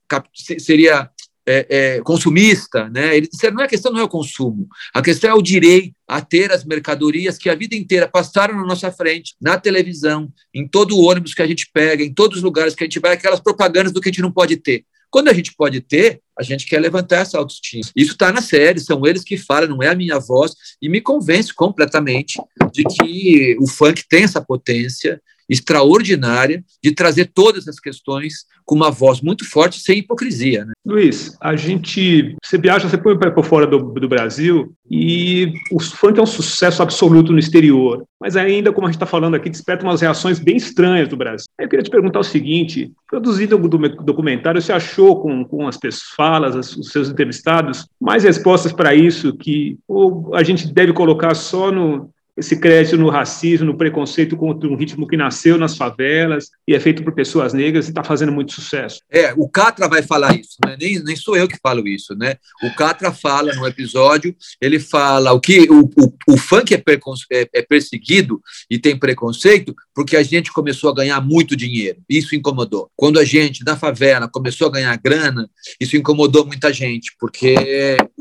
seria 0.59 1.09
é, 1.47 1.67
é, 1.69 2.01
consumista, 2.01 2.89
né? 2.89 3.15
Ele 3.15 3.27
disse, 3.27 3.50
não 3.51 3.62
é 3.62 3.65
a 3.65 3.69
questão 3.69 3.91
não 3.91 4.00
é 4.00 4.03
o 4.03 4.09
consumo, 4.09 4.67
a 4.93 5.01
questão 5.01 5.29
é 5.29 5.33
o 5.33 5.41
direito 5.41 5.93
a 6.07 6.19
ter 6.19 6.51
as 6.51 6.65
mercadorias 6.65 7.38
que 7.38 7.50
a 7.50 7.55
vida 7.55 7.75
inteira 7.75 8.07
passaram 8.07 8.55
na 8.55 8.65
nossa 8.65 8.91
frente, 8.91 9.35
na 9.39 9.57
televisão, 9.57 10.31
em 10.53 10.67
todo 10.67 10.97
o 10.97 11.03
ônibus 11.03 11.33
que 11.33 11.41
a 11.41 11.47
gente 11.47 11.69
pega, 11.71 12.03
em 12.03 12.13
todos 12.13 12.38
os 12.38 12.43
lugares 12.43 12.74
que 12.74 12.83
a 12.83 12.88
gente 12.88 13.00
vai, 13.00 13.13
aquelas 13.13 13.39
propagandas 13.39 13.91
do 13.91 14.01
que 14.01 14.09
a 14.09 14.12
gente 14.12 14.21
não 14.21 14.31
pode 14.31 14.57
ter. 14.57 14.85
Quando 15.09 15.29
a 15.29 15.33
gente 15.33 15.53
pode 15.55 15.79
ter, 15.81 16.19
a 16.38 16.43
gente 16.43 16.65
quer 16.65 16.79
levantar 16.79 17.17
essa 17.17 17.38
autoestima. 17.38 17.89
Isso 17.95 18.13
está 18.13 18.33
na 18.33 18.41
série, 18.41 18.79
são 18.79 19.05
eles 19.05 19.24
que 19.24 19.38
falam, 19.38 19.69
não 19.69 19.81
é 19.81 19.88
a 19.88 19.95
minha 19.95 20.19
voz, 20.19 20.53
e 20.81 20.89
me 20.89 21.00
convence 21.00 21.53
completamente 21.53 22.38
de 22.74 22.83
que 22.83 23.55
o 23.59 23.67
funk 23.67 24.03
tem 24.09 24.24
essa 24.24 24.41
potência, 24.41 25.21
extraordinária 25.49 26.63
de 26.83 26.91
trazer 26.91 27.31
todas 27.33 27.67
as 27.67 27.79
questões 27.79 28.45
com 28.63 28.75
uma 28.75 28.89
voz 28.89 29.21
muito 29.21 29.47
forte, 29.47 29.79
sem 29.79 29.99
hipocrisia. 29.99 30.65
Né? 30.65 30.73
Luiz, 30.85 31.37
a 31.39 31.55
gente, 31.55 32.35
você 32.43 32.57
viaja, 32.57 32.89
você 32.89 32.97
põe 32.97 33.17
por 33.17 33.45
fora 33.45 33.67
do, 33.67 33.77
do 33.77 34.09
Brasil 34.09 34.73
e 34.89 35.53
o 35.71 35.79
funk 35.79 36.19
é 36.19 36.23
um 36.23 36.27
sucesso 36.27 36.81
absoluto 36.81 37.31
no 37.31 37.37
exterior, 37.37 38.03
mas 38.19 38.35
ainda, 38.35 38.73
como 38.73 38.87
a 38.87 38.89
gente 38.89 38.97
está 38.97 39.05
falando 39.05 39.35
aqui, 39.35 39.49
desperta 39.49 39.85
umas 39.85 40.01
reações 40.01 40.39
bem 40.39 40.57
estranhas 40.57 41.07
do 41.07 41.15
Brasil. 41.15 41.45
Eu 41.59 41.69
queria 41.69 41.83
te 41.83 41.91
perguntar 41.91 42.19
o 42.19 42.23
seguinte, 42.23 42.91
produzindo 43.07 43.55
o 43.55 44.03
documentário, 44.03 44.61
você 44.61 44.73
achou 44.73 45.21
com, 45.21 45.45
com 45.45 45.67
as 45.67 45.77
pessoas, 45.77 46.15
falas, 46.15 46.75
os 46.75 46.89
seus 46.89 47.09
entrevistados, 47.09 47.87
mais 47.99 48.23
respostas 48.23 48.73
para 48.73 48.95
isso 48.95 49.35
que 49.35 49.77
ou 49.87 50.33
a 50.35 50.43
gente 50.43 50.71
deve 50.73 50.93
colocar 50.93 51.35
só 51.35 51.71
no, 51.71 52.09
esse 52.38 52.60
crédito 52.60 52.98
no 52.98 53.10
racismo, 53.10 53.65
no 53.68 53.77
preconceito 53.77 54.36
contra 54.36 54.68
um 54.70 54.75
ritmo 54.75 55.08
que 55.08 55.15
nasceu 55.15 55.58
nas 55.58 55.77
favelas 55.77 56.50
e 56.68 56.75
é 56.75 56.80
feito 56.80 57.04
por 57.04 57.13
pessoas 57.13 57.54
negras 57.54 57.86
e 57.86 57.89
está 57.89 58.04
fazendo 58.04 58.32
muito 58.32 58.51
sucesso. 58.51 59.00
É, 59.10 59.34
o 59.38 59.48
Catra 59.48 59.88
vai 59.88 60.01
falar 60.01 60.38
isso, 60.38 60.58
né? 60.65 60.75
nem, 60.80 61.01
nem 61.04 61.15
sou 61.15 61.38
eu 61.38 61.48
que 61.48 61.58
falo 61.62 61.88
isso, 61.88 62.13
né? 62.15 62.36
O 62.63 62.75
Catra 62.75 63.12
fala 63.12 63.54
no 63.54 63.65
episódio, 63.65 64.36
ele 64.62 64.80
fala 64.80 65.32
o 65.32 65.39
que 65.39 65.68
o, 65.70 65.84
o, 65.84 66.34
o 66.34 66.38
funk 66.38 66.74
é, 66.74 66.84
é, 67.32 67.50
é 67.54 67.62
perseguido 67.62 68.42
e 68.70 68.77
tem 68.77 68.98
preconceito 68.98 69.74
porque 69.94 70.18
a 70.18 70.24
gente 70.24 70.51
começou 70.51 70.89
a 70.89 70.96
ganhar 70.96 71.22
muito 71.22 71.56
dinheiro. 71.56 72.00
Isso 72.10 72.36
incomodou. 72.36 72.92
Quando 72.96 73.18
a 73.18 73.24
gente, 73.24 73.63
na 73.63 73.77
favela, 73.77 74.27
começou 74.27 74.68
a 74.68 74.72
ganhar 74.72 74.96
grana, 74.98 75.50
isso 75.80 75.96
incomodou 75.96 76.46
muita 76.46 76.74
gente, 76.74 77.15
porque, 77.18 77.56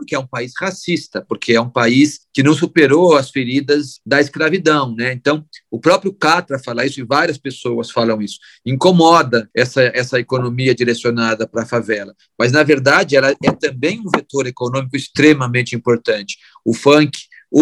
porque 0.04 0.14
é 0.14 0.18
um 0.18 0.26
país 0.26 0.52
racista, 0.60 1.24
porque 1.26 1.54
é 1.54 1.60
um 1.60 1.70
país 1.70 2.20
que 2.32 2.42
não 2.42 2.52
superou 2.52 3.16
as 3.16 3.30
feridas 3.30 4.00
da 4.04 4.20
escravidão, 4.20 4.94
né? 4.94 5.12
Então, 5.12 5.44
o 5.70 5.80
próprio 5.80 6.12
Catra 6.12 6.58
fala 6.62 6.84
isso 6.84 7.00
e 7.00 7.04
várias 7.04 7.38
pessoas 7.38 7.90
falam 7.90 8.20
isso. 8.20 8.38
Incomoda 8.66 9.48
essa, 9.54 9.82
essa 9.94 10.20
economia 10.20 10.74
direcionada 10.74 11.48
para 11.48 11.62
a 11.62 11.66
favela, 11.66 12.14
mas 12.38 12.52
na 12.52 12.62
verdade 12.62 13.16
ela 13.16 13.30
é 13.30 13.50
também 13.52 13.98
um 14.00 14.10
vetor 14.14 14.46
econômico 14.46 14.96
extremamente 14.96 15.74
importante. 15.74 16.36
O 16.64 16.74
funk, 16.74 17.18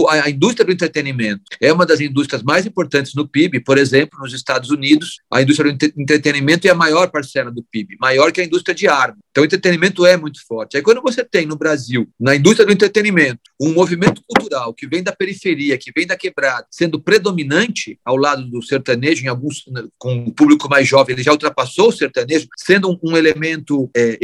a 0.09 0.31
indústria 0.31 0.65
do 0.65 0.73
entretenimento 0.73 1.43
é 1.61 1.73
uma 1.73 1.85
das 1.85 2.01
indústrias 2.01 2.43
mais 2.43 2.65
importantes 2.65 3.15
no 3.15 3.29
PIB, 3.29 3.61
por 3.61 3.77
exemplo, 3.77 4.19
nos 4.21 4.33
Estados 4.33 4.71
Unidos, 4.71 5.21
a 5.31 5.43
indústria 5.43 5.73
do 5.73 6.01
entretenimento 6.01 6.67
é 6.67 6.71
a 6.71 6.75
maior 6.75 7.11
parcela 7.11 7.51
do 7.51 7.63
PIB, 7.63 7.97
maior 8.01 8.33
que 8.33 8.41
a 8.41 8.45
indústria 8.45 8.75
de 8.75 8.89
arma. 8.89 9.19
Então, 9.31 9.43
o 9.43 9.47
entretenimento 9.47 10.05
é 10.05 10.17
muito 10.17 10.45
forte. 10.47 10.77
Aí, 10.77 10.83
quando 10.83 11.01
você 11.01 11.25
tem 11.25 11.47
no 11.47 11.57
Brasil, 11.57 12.09
na 12.21 12.37
indústria 12.37 12.67
do 12.67 12.73
entretenimento, 12.73 13.41
um 13.61 13.73
movimento 13.73 14.23
cultural 14.27 14.75
que 14.75 14.87
vem 14.87 15.03
da 15.03 15.13
periferia, 15.13 15.79
que 15.79 15.91
vem 15.95 16.07
da 16.07 16.17
quebrada, 16.17 16.67
sendo 16.71 17.01
predominante 17.01 17.99
ao 18.05 18.17
lado 18.17 18.45
do 18.45 18.63
sertanejo, 18.63 19.25
em 19.25 19.29
alguns, 19.29 19.65
com 19.99 20.25
o 20.27 20.33
público 20.33 20.69
mais 20.69 20.87
jovem, 20.87 21.15
ele 21.15 21.23
já 21.23 21.33
ultrapassou 21.33 21.89
o 21.89 21.93
sertanejo, 21.93 22.47
sendo 22.59 22.91
um, 22.91 22.99
um 23.03 23.17
elemento 23.17 23.91
é, 23.97 24.19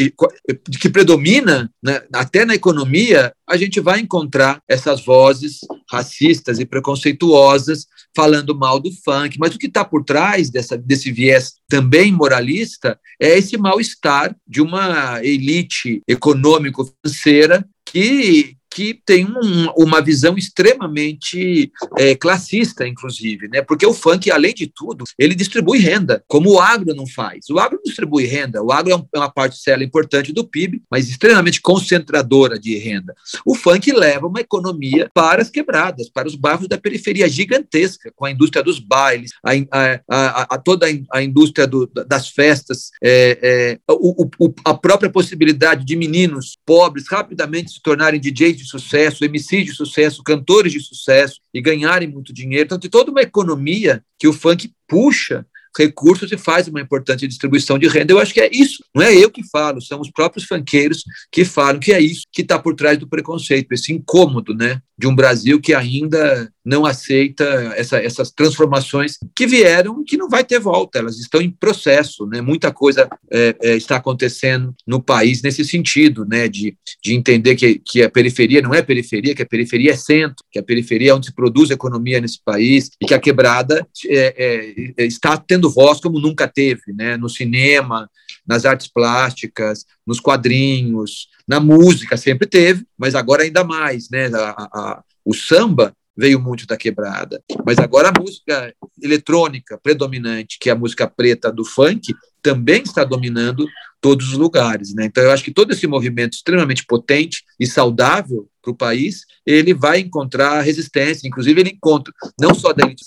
que 0.81 0.91
predomina 0.91 1.71
né, 1.83 2.03
até 2.13 2.45
na 2.45 2.55
economia, 2.55 3.33
a 3.49 3.57
gente 3.57 3.81
vai 3.81 4.01
encontrar 4.01 4.61
essas 4.69 5.03
vozes 5.03 5.58
racistas 5.91 6.59
e 6.59 6.67
preconceituosas 6.67 7.87
falando 8.15 8.57
mal 8.57 8.81
do 8.81 8.91
funk. 8.93 9.39
Mas 9.39 9.55
o 9.55 9.59
que 9.59 9.67
está 9.67 9.85
por 9.85 10.05
trás 10.05 10.51
dessa, 10.51 10.77
desse 10.77 11.11
viés 11.11 11.55
também 11.69 12.13
moralista 12.13 12.99
é 13.21 13.39
esse 13.39 13.57
mal-estar 13.57 14.37
de 14.47 14.61
uma 14.61 15.25
elite 15.25 16.03
econômico-financeira 16.07 17.67
que 17.85 18.58
que 18.71 19.01
tem 19.05 19.25
um, 19.25 19.71
uma 19.77 20.01
visão 20.01 20.37
extremamente 20.37 21.73
é, 21.97 22.15
classista, 22.15 22.87
inclusive, 22.87 23.49
né? 23.49 23.63
Porque 23.63 23.87
o 23.87 23.95
funk, 23.95 24.31
além 24.31 24.55
de 24.55 24.67
tudo, 24.67 25.05
ele 25.19 25.35
distribui 25.35 25.79
renda, 25.79 26.23
como 26.27 26.53
o 26.53 26.61
agro 26.61 26.95
não 26.95 27.07
faz. 27.07 27.49
O 27.51 27.59
agro 27.59 27.81
distribui 27.85 28.25
renda, 28.25 28.63
o 28.63 28.73
agro 28.73 28.93
é, 28.93 29.17
é 29.17 29.19
uma 29.19 29.31
parcela 29.31 29.83
importante 29.83 30.33
do 30.33 30.47
PIB, 30.47 30.83
mas 30.91 31.09
extremamente 31.09 31.61
concentradora 31.61 32.59
de 32.59 32.77
renda. 32.77 33.15
O 33.45 33.55
funk 33.55 33.91
leva 33.93 34.27
uma 34.27 34.41
economia 34.41 35.11
para 35.15 35.43
as 35.43 35.51
quebradas, 35.51 36.09
para 36.09 36.29
os 36.29 36.35
bairros 36.35 36.69
da 36.69 36.79
periferia 36.79 37.29
gigantesca, 37.29 38.13
com 38.15 38.25
a 38.25 38.31
indústria 38.31 38.63
dos 38.63 38.79
bailes, 38.79 39.33
a, 39.45 39.53
a, 39.71 40.01
a, 40.09 40.43
a 40.55 40.59
toda 40.59 40.87
a 41.13 41.23
indústria 41.23 41.67
do, 41.67 41.87
das 41.87 42.29
festas, 42.29 42.91
é, 43.03 43.39
é, 43.43 43.93
o, 43.93 44.29
o, 44.39 44.55
a 44.65 44.75
própria 44.75 45.11
possibilidade 45.11 45.85
de 45.85 45.97
meninos 45.97 46.57
pobres 46.65 47.09
rapidamente 47.09 47.73
se 47.73 47.83
tornarem 47.83 48.21
DJs 48.21 48.57
de 48.57 48.68
sucesso, 48.69 49.25
MCs 49.25 49.67
de 49.67 49.75
sucesso, 49.75 50.23
cantores 50.23 50.73
de 50.73 50.81
sucesso 50.81 51.41
e 51.53 51.61
ganharem 51.61 52.09
muito 52.09 52.33
dinheiro. 52.33 52.65
Então, 52.65 52.79
tem 52.79 52.91
toda 52.91 53.11
uma 53.11 53.23
economia 53.23 54.03
que 54.19 54.29
o 54.29 54.33
funk 54.33 54.73
puxa 54.87 55.47
recursos 55.77 56.33
e 56.33 56.37
faz 56.37 56.67
uma 56.67 56.81
importante 56.81 57.27
distribuição 57.27 57.79
de 57.79 57.87
renda. 57.87 58.13
Eu 58.13 58.19
acho 58.19 58.35
que 58.35 58.41
é 58.41 58.51
isso. 58.53 58.83
Não 58.95 59.03
é 59.03 59.15
eu 59.15 59.31
que 59.31 59.49
falo, 59.49 59.81
são 59.81 60.01
os 60.01 60.11
próprios 60.11 60.45
fanqueiros 60.45 61.05
que 61.31 61.45
falam 61.45 61.79
que 61.79 61.93
é 61.93 62.01
isso 62.01 62.23
que 62.33 62.43
está 62.43 62.59
por 62.59 62.75
trás 62.75 62.99
do 62.99 63.09
preconceito, 63.09 63.73
esse 63.73 63.93
incômodo, 63.93 64.55
né, 64.55 64.81
de 64.99 65.07
um 65.07 65.15
Brasil 65.15 65.61
que 65.61 65.75
ainda 65.75 66.53
não 66.69 66.85
aceita 66.85 67.45
essa, 67.77 67.97
essas 67.97 68.31
transformações 68.31 69.17
que 69.35 69.47
vieram 69.47 70.05
que 70.05 70.19
não 70.19 70.29
vai 70.29 70.45
ter 70.45 70.61
volta, 70.61 70.99
elas 70.99 71.19
estão 71.19 71.41
em 71.41 71.51
processo, 71.51 72.27
né? 72.27 72.43
Muita 72.43 72.71
coisa 72.71 73.09
é, 73.33 73.57
é, 73.63 73.75
está 73.75 73.97
acontecendo 73.97 74.75
no 74.87 75.03
país 75.03 75.41
nesse 75.41 75.65
sentido, 75.65 76.27
né? 76.27 76.47
De, 76.47 76.77
de 77.03 77.15
entender 77.15 77.57
que, 77.57 77.79
que 77.79 78.03
a 78.03 78.11
periferia 78.11 78.61
não 78.61 78.75
é 78.75 78.83
periferia, 78.83 79.35
que 79.35 79.41
a 79.41 79.47
periferia 79.47 79.93
é 79.93 79.97
centro, 79.97 80.45
que 80.53 80.59
a 80.59 80.63
periferia 80.63 81.13
é 81.13 81.15
onde 81.15 81.29
se 81.29 81.35
produz 81.35 81.71
economia 81.71 82.21
nesse 82.21 82.39
país 82.45 82.91
e 83.01 83.07
que 83.07 83.15
a 83.15 83.19
quebrada 83.19 83.87
é, 84.07 84.95
é 84.99 85.05
está 85.07 85.39
tendo 85.39 85.71
voz 85.71 86.01
como 86.01 86.21
nunca 86.21 86.47
teve, 86.47 86.93
né? 86.95 87.17
No 87.17 87.31
cinema, 87.31 88.11
nas 88.47 88.67
artes 88.67 88.89
plásticas, 88.89 89.87
nos 90.07 90.21
quadrinhos, 90.21 91.29
na 91.49 91.61
música 91.61 92.19
sempre 92.19 92.47
teve, 92.47 92.85
mas 92.99 93.15
agora 93.15 93.43
ainda 93.43 93.65
mais, 93.65 94.11
né? 94.11 94.27
A, 94.35 94.69
a, 94.71 95.03
o 95.25 95.33
samba 95.33 95.95
veio 96.19 96.41
muito 96.41 96.67
da 96.67 96.77
quebrada. 96.77 97.41
Mas 97.65 97.79
agora 97.79 98.09
a 98.09 98.21
música 98.21 98.75
eletrônica 99.01 99.79
predominante, 99.81 100.59
que 100.61 100.69
é 100.69 100.73
a 100.73 100.77
música 100.77 101.07
preta 101.07 101.53
do 101.53 101.65
funk, 101.65 102.13
também 102.43 102.83
está 102.83 103.05
dominando 103.05 103.65
todos 104.01 104.33
os 104.33 104.37
lugares. 104.37 104.93
Né? 104.93 105.05
Então, 105.05 105.23
eu 105.23 105.31
acho 105.31 105.45
que 105.45 105.53
todo 105.53 105.71
esse 105.71 105.87
movimento 105.87 106.33
extremamente 106.33 106.85
potente 106.85 107.45
e 107.59 107.67
saudável 107.67 108.49
para 108.61 108.73
o 108.73 108.77
país, 108.77 109.25
ele 109.47 109.73
vai 109.73 110.01
encontrar 110.01 110.61
resistência. 110.63 111.29
Inclusive, 111.29 111.61
ele 111.61 111.71
encontra 111.71 112.13
não 112.41 112.53
só 112.53 112.73
da 112.73 112.85
elite 112.85 113.05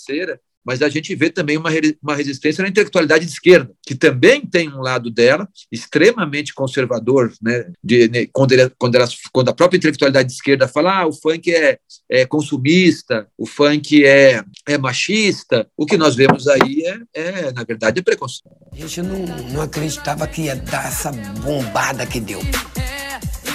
mas 0.64 0.82
a 0.82 0.88
gente 0.88 1.14
vê 1.14 1.30
também 1.30 1.56
uma, 1.56 1.70
uma 2.02 2.14
resistência 2.14 2.62
na 2.62 2.68
intelectualidade 2.68 3.24
de 3.24 3.32
esquerda, 3.32 3.70
que 3.82 3.94
também 3.94 4.46
tem 4.46 4.68
um 4.68 4.80
lado 4.80 5.10
dela 5.10 5.48
extremamente 5.70 6.54
conservador, 6.54 7.32
né, 7.42 7.70
de, 7.82 8.08
né, 8.08 8.26
quando, 8.32 8.52
ele, 8.52 8.70
quando, 8.78 8.98
quando 9.32 9.48
a 9.48 9.54
própria 9.54 9.78
intelectualidade 9.78 10.28
de 10.28 10.34
esquerda 10.34 10.68
fala 10.68 11.00
ah, 11.00 11.06
o 11.06 11.12
funk 11.12 11.52
é, 11.54 11.78
é 12.08 12.26
consumista, 12.26 13.26
o 13.36 13.46
funk 13.46 14.04
é, 14.04 14.42
é 14.68 14.78
machista, 14.78 15.66
o 15.76 15.86
que 15.86 15.96
nós 15.96 16.14
vemos 16.14 16.46
aí 16.48 16.82
é, 16.84 17.00
é 17.14 17.52
na 17.52 17.64
verdade, 17.64 18.00
é 18.00 18.02
preconceito. 18.02 18.50
A 18.72 18.76
gente 18.76 19.02
não, 19.02 19.26
não 19.50 19.62
acreditava 19.62 20.26
que 20.26 20.42
ia 20.42 20.56
dar 20.56 20.86
essa 20.86 21.10
bombada 21.12 22.06
que 22.06 22.20
deu. 22.20 22.40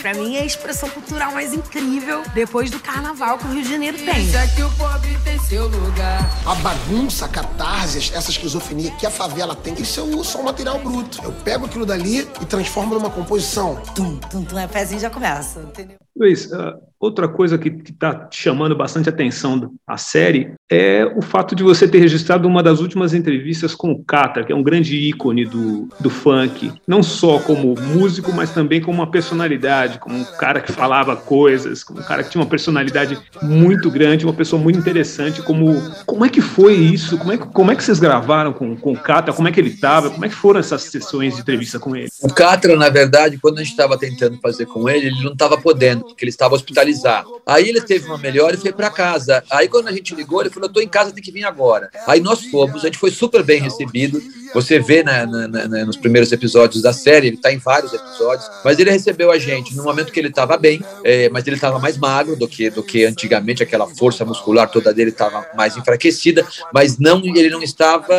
Pra 0.02 0.14
mim 0.14 0.36
é 0.36 0.42
a 0.42 0.46
expressão 0.46 0.90
cultural 0.90 1.32
mais 1.32 1.54
incrível 1.54 2.24
depois 2.34 2.70
do 2.70 2.80
carnaval 2.80 3.38
que 3.38 3.48
o 3.48 3.52
Rio 3.52 3.64
de 3.64 3.70
Janeiro 3.70 3.98
tem. 3.98 4.28
que 4.56 4.62
o 4.62 4.72
pobre 4.72 5.18
tem 5.24 5.40
seu 5.40 5.68
lugar. 5.68 6.30
A 6.46 6.56
bagunça, 6.56 7.26
a 7.26 7.28
catarse, 7.28 8.14
essa 8.14 8.30
esquizofrenia 8.30 8.92
que 8.92 9.06
a 9.06 9.12
favela 9.12 9.56
tem, 9.56 9.74
isso 9.82 10.00
é 10.00 10.04
o, 10.04 10.24
só 10.24 10.40
um 10.40 10.44
material 10.44 10.80
bruto. 10.80 11.20
Eu 11.24 11.32
pego 11.32 11.66
aquilo 11.66 11.86
dali 11.86 12.20
e 12.20 12.46
transformo 12.46 12.94
numa 12.94 13.10
composição. 13.10 13.76
Tum, 13.96 14.18
tum, 14.18 14.44
tum, 14.44 14.58
a 14.58 14.68
pezinha 14.68 15.00
já 15.00 15.10
começa, 15.10 15.60
entendeu? 15.60 15.98
Luiz, 16.18 16.52
uh, 16.52 16.74
outra 17.00 17.28
coisa 17.28 17.58
que 17.58 17.70
está 17.70 18.28
chamando 18.32 18.76
bastante 18.76 19.08
atenção 19.08 19.72
a 19.86 19.98
série 19.98 20.54
é 20.70 21.06
o 21.16 21.22
fato 21.22 21.56
de 21.56 21.64
você 21.64 21.88
ter 21.88 22.00
registrado 22.00 22.48
uma 22.48 22.64
das 22.64 22.80
últimas 22.80 23.14
entrevistas 23.14 23.76
com 23.76 23.92
o 23.92 24.04
Catra, 24.04 24.44
que 24.44 24.52
é 24.52 24.56
um 24.56 24.64
grande 24.64 24.98
ícone 24.98 25.46
do, 25.46 25.88
do 26.00 26.10
funk, 26.10 26.74
não 26.88 27.04
só 27.04 27.40
como 27.40 27.76
músico, 27.80 28.34
mas 28.34 28.52
também 28.52 28.82
como 28.82 28.98
uma 28.98 29.12
personalidade, 29.12 30.00
como 30.00 30.18
um 30.18 30.24
cara 30.24 30.60
que 30.60 30.72
falava 30.72 31.16
coisas, 31.16 31.84
como 31.84 32.00
um 32.00 32.04
cara 32.04 32.24
que 32.24 32.32
tinha 32.32 32.42
uma 32.42 32.50
personalidade 32.50 33.18
muito 33.42 33.92
grande, 33.92 34.26
uma 34.26 34.34
pessoa 34.34 34.62
muito 34.62 34.80
interessante. 34.80 35.42
Como, 35.42 35.76
como 36.06 36.26
é 36.26 36.30
que 36.30 36.42
foi 36.42 36.74
isso? 36.74 37.18
Como 37.18 37.32
é, 37.32 37.38
como 37.38 37.72
é 37.72 37.76
que 37.76 37.84
vocês 37.84 38.00
gravaram 38.00 38.52
com, 38.52 38.76
com 38.76 38.94
o 38.94 38.98
Catra? 38.98 39.34
Como 39.34 39.48
é 39.48 39.52
que 39.52 39.60
ele 39.60 39.70
estava? 39.70 40.10
Como 40.10 40.26
é 40.26 40.30
que 40.30 40.36
foram 40.36 40.60
essas 40.60 40.82
sessões 40.84 41.36
de 41.36 41.42
entrevista 41.42 41.80
com 41.80 41.96
ele? 41.96 42.10
O 42.24 42.34
Catra, 42.34 42.76
na 42.76 42.90
verdade, 42.90 43.38
quando 43.38 43.60
a 43.60 43.64
gente 43.64 43.72
estava 43.72 43.98
tentando 43.98 44.40
fazer 44.42 44.66
com 44.66 44.90
ele, 44.90 45.08
ele 45.08 45.24
não 45.24 45.34
estava 45.34 45.58
podendo 45.58 46.07
porque 46.08 46.24
ele 46.24 46.30
estava 46.30 46.56
hospitalizado. 46.56 47.42
Aí 47.46 47.68
ele 47.68 47.82
teve 47.82 48.06
uma 48.06 48.18
melhora 48.18 48.56
e 48.56 48.60
foi 48.60 48.72
para 48.72 48.90
casa. 48.90 49.44
Aí 49.50 49.68
quando 49.68 49.88
a 49.88 49.92
gente 49.92 50.16
ligou, 50.16 50.42
ele 50.42 50.50
falou: 50.50 50.70
"Eu 50.70 50.74
tô 50.74 50.82
em 50.82 50.88
casa, 50.88 51.12
tem 51.12 51.24
que 51.24 51.32
vir 51.32 51.44
agora". 51.44 51.90
Aí 52.06 52.20
nós 52.20 52.46
fomos, 52.46 52.84
a 52.84 52.88
gente 52.88 52.98
foi 52.98 53.12
super 53.12 53.44
bem 53.44 53.62
recebido. 53.62 54.22
Você 54.54 54.80
vê 54.80 55.04
na, 55.04 55.26
na, 55.26 55.48
na, 55.48 55.86
nos 55.86 55.98
primeiros 55.98 56.32
episódios 56.32 56.82
da 56.82 56.94
série, 56.94 57.28
ele 57.28 57.36
está 57.36 57.52
em 57.52 57.58
vários 57.58 57.94
episódios, 57.94 58.50
mas 58.64 58.80
ele 58.80 58.90
recebeu 58.90 59.32
a 59.32 59.38
gente 59.38 59.76
no 59.76 59.84
momento 59.84 60.12
que 60.12 60.20
ele 60.20 60.30
estava 60.30 60.58
bem, 60.58 60.82
é, 61.04 61.30
mas 61.30 61.46
ele 61.46 61.58
estava 61.58 61.80
mais 61.80 61.98
magro 61.98 62.36
do 62.36 62.48
que 62.48 62.70
do 62.70 62.82
que 62.82 63.06
antigamente, 63.06 63.62
aquela 63.62 63.88
força 63.88 64.24
muscular 64.24 64.70
toda 64.70 64.94
dele 64.94 65.10
estava 65.10 65.46
mais 65.56 65.76
enfraquecida, 65.76 66.48
mas 66.74 66.98
não 66.98 67.22
ele 67.24 67.50
não 67.50 67.62
estava 67.62 68.16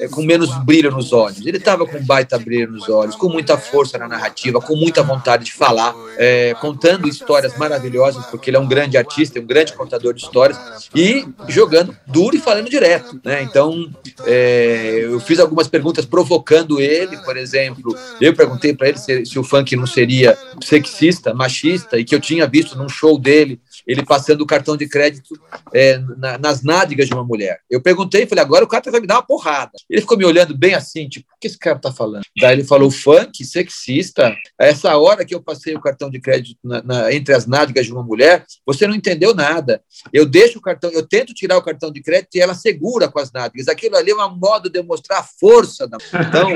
é, 0.00 0.08
com 0.08 0.22
menos 0.22 0.50
brilho 0.64 0.90
nos 0.90 1.12
olhos. 1.12 1.44
Ele 1.44 1.58
estava 1.58 1.86
com 1.86 2.02
baita 2.04 2.38
brilho 2.38 2.72
nos 2.72 2.88
olhos, 2.88 3.14
com 3.14 3.28
muita 3.28 3.56
força 3.56 3.98
na 3.98 4.08
narrativa, 4.08 4.60
com 4.60 4.76
muita 4.76 5.02
vontade 5.02 5.44
de 5.44 5.52
falar, 5.52 5.94
é, 6.16 6.54
contando 6.60 7.03
histórias 7.08 7.56
maravilhosas, 7.56 8.24
porque 8.26 8.50
ele 8.50 8.56
é 8.56 8.60
um 8.60 8.68
grande 8.68 8.96
artista, 8.96 9.40
um 9.40 9.46
grande 9.46 9.72
contador 9.72 10.14
de 10.14 10.22
histórias, 10.22 10.58
e 10.94 11.26
jogando 11.48 11.96
duro 12.06 12.36
e 12.36 12.40
falando 12.40 12.68
direto. 12.68 13.20
Né? 13.24 13.42
Então, 13.42 13.90
é, 14.24 15.00
eu 15.04 15.20
fiz 15.20 15.38
algumas 15.38 15.68
perguntas 15.68 16.04
provocando 16.04 16.80
ele, 16.80 17.16
por 17.18 17.36
exemplo. 17.36 17.96
Eu 18.20 18.34
perguntei 18.34 18.74
para 18.74 18.88
ele 18.88 18.98
se, 18.98 19.24
se, 19.26 19.38
o 19.38 19.44
funk 19.44 19.74
não 19.76 19.86
seria 19.86 20.36
sexista, 20.62 21.34
machista, 21.34 21.98
e 21.98 22.04
que 22.04 22.14
eu 22.14 22.20
tinha 22.20 22.46
visto 22.46 22.76
num 22.76 22.88
show 22.88 23.18
dele 23.18 23.60
ele 23.86 24.04
passando 24.04 24.40
o 24.40 24.46
cartão 24.46 24.76
de 24.76 24.88
crédito 24.88 25.34
é, 25.72 25.98
na, 26.16 26.38
nas 26.38 26.62
nádegas 26.62 27.08
de 27.08 27.14
uma 27.14 27.24
mulher. 27.24 27.60
Eu 27.70 27.80
perguntei, 27.80 28.26
falei, 28.26 28.42
agora 28.42 28.64
o 28.64 28.68
cara 28.68 28.90
vai 28.90 29.00
me 29.00 29.06
dar 29.06 29.16
uma 29.16 29.26
porrada. 29.26 29.72
Ele 29.88 30.00
ficou 30.00 30.16
me 30.16 30.24
olhando 30.24 30.56
bem 30.56 30.74
assim, 30.74 31.08
tipo, 31.08 31.26
o 31.34 31.38
que 31.40 31.46
esse 31.46 31.58
cara 31.58 31.78
tá 31.78 31.92
falando? 31.92 32.22
Daí 32.40 32.54
ele 32.54 32.64
falou, 32.64 32.90
funk, 32.90 33.44
sexista, 33.44 34.34
essa 34.58 34.96
hora 34.96 35.24
que 35.24 35.34
eu 35.34 35.42
passei 35.42 35.74
o 35.74 35.80
cartão 35.80 36.10
de 36.10 36.20
crédito 36.20 36.58
na, 36.62 36.82
na, 36.82 37.12
entre 37.12 37.34
as 37.34 37.46
nádegas 37.46 37.86
de 37.86 37.92
uma 37.92 38.02
mulher, 38.02 38.44
você 38.66 38.86
não 38.86 38.94
entendeu 38.94 39.34
nada. 39.34 39.82
Eu 40.12 40.26
deixo 40.26 40.58
o 40.58 40.62
cartão, 40.62 40.90
eu 40.90 41.06
tento 41.06 41.34
tirar 41.34 41.56
o 41.56 41.62
cartão 41.62 41.90
de 41.90 42.02
crédito 42.02 42.34
e 42.34 42.40
ela 42.40 42.54
segura 42.54 43.08
com 43.08 43.18
as 43.18 43.32
nádegas. 43.32 43.68
Aquilo 43.68 43.96
ali 43.96 44.10
é 44.10 44.14
uma 44.14 44.28
modo 44.28 44.70
de 44.70 44.82
mostrar 44.82 45.18
a 45.18 45.24
força 45.24 45.86
da. 45.86 45.98
Então, 46.34 46.48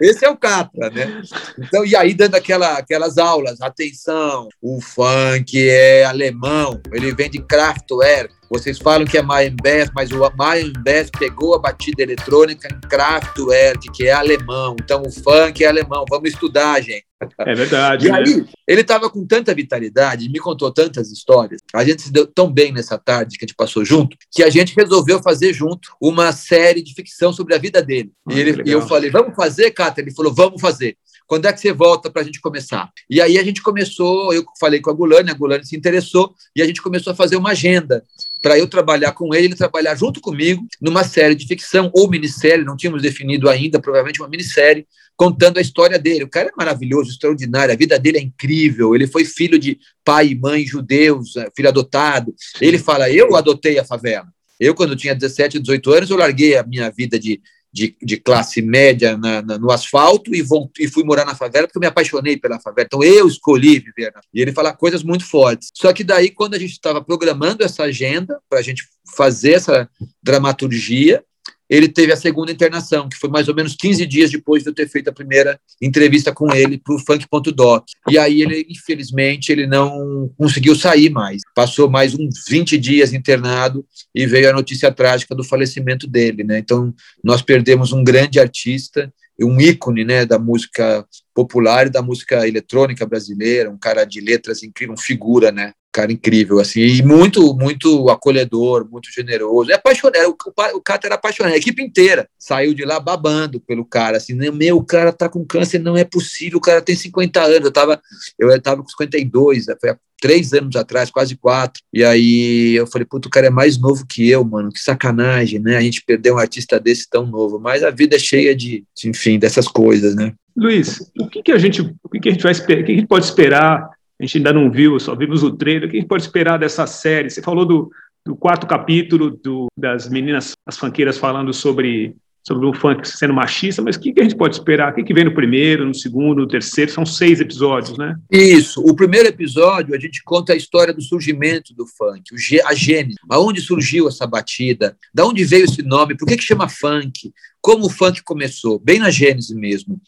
esse 0.00 0.24
é 0.24 0.30
o 0.30 0.36
Catra, 0.36 0.90
né? 0.90 1.22
Então, 1.58 1.84
e 1.84 1.96
aí 1.96 2.14
dando 2.14 2.34
aquela, 2.34 2.78
aquelas 2.78 3.18
aulas, 3.18 3.60
atenção, 3.60 4.48
o 4.60 4.80
funk 4.80 5.68
é 5.68 6.04
alemão, 6.04 6.80
ele 6.92 7.14
vem 7.14 7.30
de 7.30 7.40
Kraftwerk. 7.40 8.34
Vocês 8.48 8.78
falam 8.78 9.06
que 9.06 9.18
é 9.18 9.22
Mayenbeth, 9.22 9.90
mas 9.94 10.10
o 10.12 10.20
Mayenbeth 10.36 11.10
pegou 11.18 11.54
a 11.54 11.58
batida 11.58 12.02
eletrônica 12.02 12.68
em 12.68 12.80
Kraftwerk, 12.88 13.90
que 13.92 14.06
é 14.06 14.12
alemão. 14.12 14.76
Então, 14.80 15.02
o 15.02 15.10
funk 15.10 15.64
é 15.64 15.66
alemão. 15.66 16.04
Vamos 16.08 16.30
estudar, 16.30 16.80
gente. 16.80 17.05
É 17.38 17.54
verdade. 17.54 18.06
E 18.06 18.10
né? 18.10 18.18
aí, 18.18 18.46
ele 18.66 18.80
estava 18.82 19.08
com 19.08 19.26
tanta 19.26 19.54
vitalidade, 19.54 20.28
me 20.28 20.38
contou 20.38 20.70
tantas 20.70 21.10
histórias, 21.10 21.60
a 21.74 21.84
gente 21.84 22.02
se 22.02 22.12
deu 22.12 22.26
tão 22.26 22.52
bem 22.52 22.72
nessa 22.72 22.98
tarde 22.98 23.38
que 23.38 23.44
a 23.44 23.48
gente 23.48 23.56
passou 23.56 23.84
junto, 23.84 24.16
que 24.30 24.42
a 24.42 24.50
gente 24.50 24.74
resolveu 24.76 25.22
fazer 25.22 25.52
junto 25.52 25.88
uma 26.00 26.30
série 26.32 26.82
de 26.82 26.92
ficção 26.94 27.32
sobre 27.32 27.54
a 27.54 27.58
vida 27.58 27.82
dele. 27.82 28.12
Ah, 28.28 28.34
e, 28.34 28.40
ele, 28.40 28.62
e 28.66 28.70
eu 28.70 28.82
falei, 28.82 29.10
vamos 29.10 29.34
fazer, 29.34 29.70
Cata? 29.70 30.00
Ele 30.00 30.12
falou, 30.12 30.32
vamos 30.32 30.60
fazer. 30.60 30.96
Quando 31.26 31.46
é 31.46 31.52
que 31.52 31.60
você 31.60 31.72
volta 31.72 32.08
para 32.08 32.22
a 32.22 32.24
gente 32.24 32.40
começar? 32.40 32.88
E 33.10 33.20
aí 33.20 33.36
a 33.36 33.42
gente 33.42 33.60
começou, 33.60 34.32
eu 34.32 34.44
falei 34.60 34.80
com 34.80 34.90
a 34.90 34.92
Gulani, 34.92 35.30
a 35.30 35.34
Gulani 35.34 35.66
se 35.66 35.76
interessou, 35.76 36.32
e 36.54 36.62
a 36.62 36.66
gente 36.66 36.80
começou 36.80 37.12
a 37.12 37.16
fazer 37.16 37.36
uma 37.36 37.50
agenda 37.50 38.04
para 38.40 38.56
eu 38.56 38.68
trabalhar 38.68 39.12
com 39.12 39.34
ele, 39.34 39.46
ele 39.46 39.56
trabalhar 39.56 39.96
junto 39.96 40.20
comigo 40.20 40.64
numa 40.80 41.02
série 41.02 41.34
de 41.34 41.46
ficção 41.46 41.90
ou 41.92 42.08
minissérie, 42.08 42.64
não 42.64 42.76
tínhamos 42.76 43.02
definido 43.02 43.48
ainda, 43.48 43.80
provavelmente 43.80 44.20
uma 44.20 44.28
minissérie, 44.28 44.86
contando 45.16 45.58
a 45.58 45.60
história 45.60 45.98
dele. 45.98 46.24
O 46.24 46.28
cara 46.28 46.48
é 46.48 46.52
maravilhoso, 46.56 47.10
extraordinário, 47.10 47.72
a 47.72 47.76
vida 47.76 47.98
dele 47.98 48.18
é 48.18 48.22
incrível. 48.22 48.94
Ele 48.94 49.06
foi 49.06 49.24
filho 49.24 49.58
de 49.58 49.78
pai 50.04 50.28
e 50.28 50.38
mãe 50.38 50.66
judeus, 50.66 51.36
eh, 51.36 51.48
filho 51.56 51.68
adotado. 51.68 52.34
Ele 52.60 52.78
fala: 52.78 53.10
Eu 53.10 53.34
adotei 53.34 53.78
a 53.78 53.84
favela. 53.84 54.28
Eu, 54.58 54.74
quando 54.74 54.96
tinha 54.96 55.14
17, 55.14 55.58
18 55.58 55.92
anos, 55.92 56.10
eu 56.10 56.16
larguei 56.16 56.56
a 56.56 56.62
minha 56.62 56.90
vida 56.90 57.18
de, 57.18 57.40
de, 57.70 57.94
de 58.02 58.16
classe 58.16 58.62
média 58.62 59.16
na, 59.18 59.42
na, 59.42 59.58
no 59.58 59.70
asfalto 59.70 60.34
e, 60.34 60.40
vou, 60.40 60.70
e, 60.78 60.88
fui 60.88 61.04
morar 61.04 61.26
na 61.26 61.34
favela 61.34 61.66
porque 61.66 61.76
eu 61.76 61.80
me 61.80 61.86
apaixonei 61.86 62.38
pela 62.38 62.58
favela. 62.58 62.86
Então, 62.86 63.04
eu 63.04 63.28
escolhi 63.28 63.78
viver. 63.78 64.14
E 64.32 64.40
ele 64.40 64.52
fala 64.52 64.72
coisas 64.72 65.02
muito 65.02 65.26
fortes. 65.26 65.68
Só 65.74 65.92
que 65.92 66.02
daí, 66.02 66.30
quando 66.30 66.54
a 66.54 66.58
gente 66.58 66.72
estava 66.72 67.04
programando 67.04 67.62
essa 67.62 67.82
agenda 67.82 68.40
para 68.48 68.60
a 68.60 68.62
gente 68.62 68.84
fazer 69.14 69.52
essa 69.52 69.88
dramaturgia, 70.22 71.22
ele 71.68 71.88
teve 71.88 72.12
a 72.12 72.16
segunda 72.16 72.52
internação, 72.52 73.08
que 73.08 73.16
foi 73.16 73.28
mais 73.28 73.48
ou 73.48 73.54
menos 73.54 73.74
15 73.74 74.06
dias 74.06 74.30
depois 74.30 74.62
de 74.62 74.70
eu 74.70 74.74
ter 74.74 74.88
feito 74.88 75.08
a 75.08 75.12
primeira 75.12 75.58
entrevista 75.80 76.32
com 76.32 76.54
ele 76.54 76.78
para 76.78 76.94
o 76.94 76.98
Funk.doc. 76.98 77.84
E 78.08 78.18
aí 78.18 78.42
ele, 78.42 78.66
infelizmente, 78.70 79.50
ele 79.50 79.66
não 79.66 80.30
conseguiu 80.36 80.74
sair 80.74 81.10
mais. 81.10 81.42
Passou 81.54 81.90
mais 81.90 82.14
uns 82.14 82.44
20 82.48 82.78
dias 82.78 83.12
internado 83.12 83.84
e 84.14 84.26
veio 84.26 84.50
a 84.50 84.52
notícia 84.52 84.92
trágica 84.92 85.34
do 85.34 85.44
falecimento 85.44 86.06
dele, 86.06 86.44
né? 86.44 86.58
Então, 86.58 86.94
nós 87.22 87.42
perdemos 87.42 87.92
um 87.92 88.04
grande 88.04 88.38
artista, 88.38 89.12
um 89.44 89.60
ícone, 89.60 90.04
né, 90.04 90.24
da 90.24 90.38
música 90.38 91.04
popular 91.34 91.86
e 91.86 91.90
da 91.90 92.00
música 92.00 92.48
eletrônica 92.48 93.04
brasileira, 93.04 93.70
um 93.70 93.76
cara 93.76 94.04
de 94.04 94.20
letras 94.20 94.62
incrível, 94.62 94.94
um 94.94 94.98
figura, 94.98 95.52
né? 95.52 95.72
Cara 95.96 96.12
incrível, 96.12 96.60
assim, 96.60 96.80
e 96.80 97.02
muito, 97.02 97.54
muito 97.54 98.10
acolhedor, 98.10 98.86
muito 98.90 99.10
generoso. 99.10 99.70
É 99.70 99.74
apaixonado, 99.74 100.28
o, 100.28 100.76
o 100.76 100.82
cara 100.82 101.00
era 101.04 101.14
apaixonado, 101.14 101.54
a 101.54 101.56
equipe 101.56 101.82
inteira 101.82 102.28
saiu 102.38 102.74
de 102.74 102.84
lá 102.84 103.00
babando 103.00 103.58
pelo 103.60 103.82
cara, 103.82 104.18
assim, 104.18 104.34
meu, 104.34 104.76
o 104.76 104.84
cara 104.84 105.10
tá 105.10 105.26
com 105.26 105.42
câncer, 105.42 105.78
não 105.78 105.96
é 105.96 106.04
possível, 106.04 106.58
o 106.58 106.60
cara 106.60 106.82
tem 106.82 106.94
50 106.94 107.42
anos, 107.42 107.64
eu 107.64 107.72
tava, 107.72 107.98
eu 108.38 108.60
tava 108.60 108.82
com 108.82 108.88
52, 108.90 109.64
foi 109.80 109.90
há 109.90 109.96
três 110.20 110.52
anos 110.52 110.76
atrás, 110.76 111.10
quase 111.10 111.34
quatro, 111.34 111.82
e 111.92 112.04
aí 112.04 112.74
eu 112.74 112.86
falei, 112.86 113.06
puto, 113.06 113.28
o 113.28 113.30
cara 113.30 113.46
é 113.46 113.50
mais 113.50 113.78
novo 113.78 114.04
que 114.06 114.28
eu, 114.28 114.44
mano, 114.44 114.70
que 114.70 114.80
sacanagem, 114.80 115.60
né, 115.60 115.78
a 115.78 115.80
gente 115.80 116.02
perdeu 116.04 116.34
um 116.34 116.38
artista 116.38 116.78
desse 116.78 117.08
tão 117.08 117.26
novo, 117.26 117.58
mas 117.58 117.82
a 117.82 117.90
vida 117.90 118.16
é 118.16 118.18
cheia 118.18 118.54
de, 118.54 118.84
enfim, 119.02 119.38
dessas 119.38 119.66
coisas, 119.66 120.14
né. 120.14 120.34
Luiz, 120.54 121.10
o 121.18 121.28
que, 121.28 121.42
que 121.42 121.52
a 121.52 121.58
gente, 121.58 121.80
o 122.02 122.08
que, 122.10 122.20
que 122.20 122.28
a 122.28 122.32
gente 122.32 122.42
vai 122.42 122.52
esperar, 122.52 122.82
o 122.82 122.84
que 122.84 122.92
a 122.92 122.94
gente 122.94 123.06
pode 123.06 123.24
esperar 123.24 123.95
a 124.20 124.24
gente 124.24 124.38
ainda 124.38 124.52
não 124.52 124.70
viu, 124.70 124.98
só 124.98 125.14
vimos 125.14 125.42
o 125.42 125.50
trailer. 125.50 125.88
O 125.88 125.90
que 125.90 125.98
a 125.98 126.00
gente 126.00 126.08
pode 126.08 126.22
esperar 126.22 126.58
dessa 126.58 126.86
série? 126.86 127.28
Você 127.28 127.42
falou 127.42 127.66
do, 127.66 127.90
do 128.24 128.34
quarto 128.34 128.66
capítulo 128.66 129.30
do, 129.30 129.66
das 129.76 130.08
meninas, 130.08 130.52
as 130.64 130.78
fanqueiras 130.78 131.18
falando 131.18 131.52
sobre, 131.52 132.16
sobre 132.46 132.66
o 132.66 132.72
funk 132.72 133.06
sendo 133.06 133.34
machista, 133.34 133.82
mas 133.82 133.96
o 133.96 134.00
que, 134.00 134.14
que 134.14 134.20
a 134.20 134.22
gente 134.22 134.36
pode 134.36 134.54
esperar? 134.54 134.90
O 134.90 134.94
que, 134.94 135.04
que 135.04 135.12
vem 135.12 135.24
no 135.24 135.34
primeiro, 135.34 135.84
no 135.84 135.94
segundo, 135.94 136.40
no 136.40 136.48
terceiro? 136.48 136.90
São 136.90 137.04
seis 137.04 137.40
episódios, 137.40 137.98
né? 137.98 138.16
Isso. 138.32 138.80
O 138.80 138.96
primeiro 138.96 139.28
episódio 139.28 139.94
a 139.94 139.98
gente 139.98 140.22
conta 140.24 140.54
a 140.54 140.56
história 140.56 140.94
do 140.94 141.02
surgimento 141.02 141.74
do 141.74 141.86
funk, 141.86 142.22
a 142.64 142.74
gênese, 142.74 143.18
aonde 143.28 143.60
surgiu 143.60 144.08
essa 144.08 144.26
batida, 144.26 144.96
da 145.12 145.26
onde 145.26 145.44
veio 145.44 145.66
esse 145.66 145.82
nome, 145.82 146.16
por 146.16 146.26
que, 146.26 146.38
que 146.38 146.44
chama 146.44 146.70
funk, 146.70 147.32
como 147.60 147.84
o 147.84 147.90
funk 147.90 148.22
começou, 148.22 148.78
bem 148.78 148.98
na 148.98 149.10
gênese 149.10 149.54
mesmo. 149.54 150.00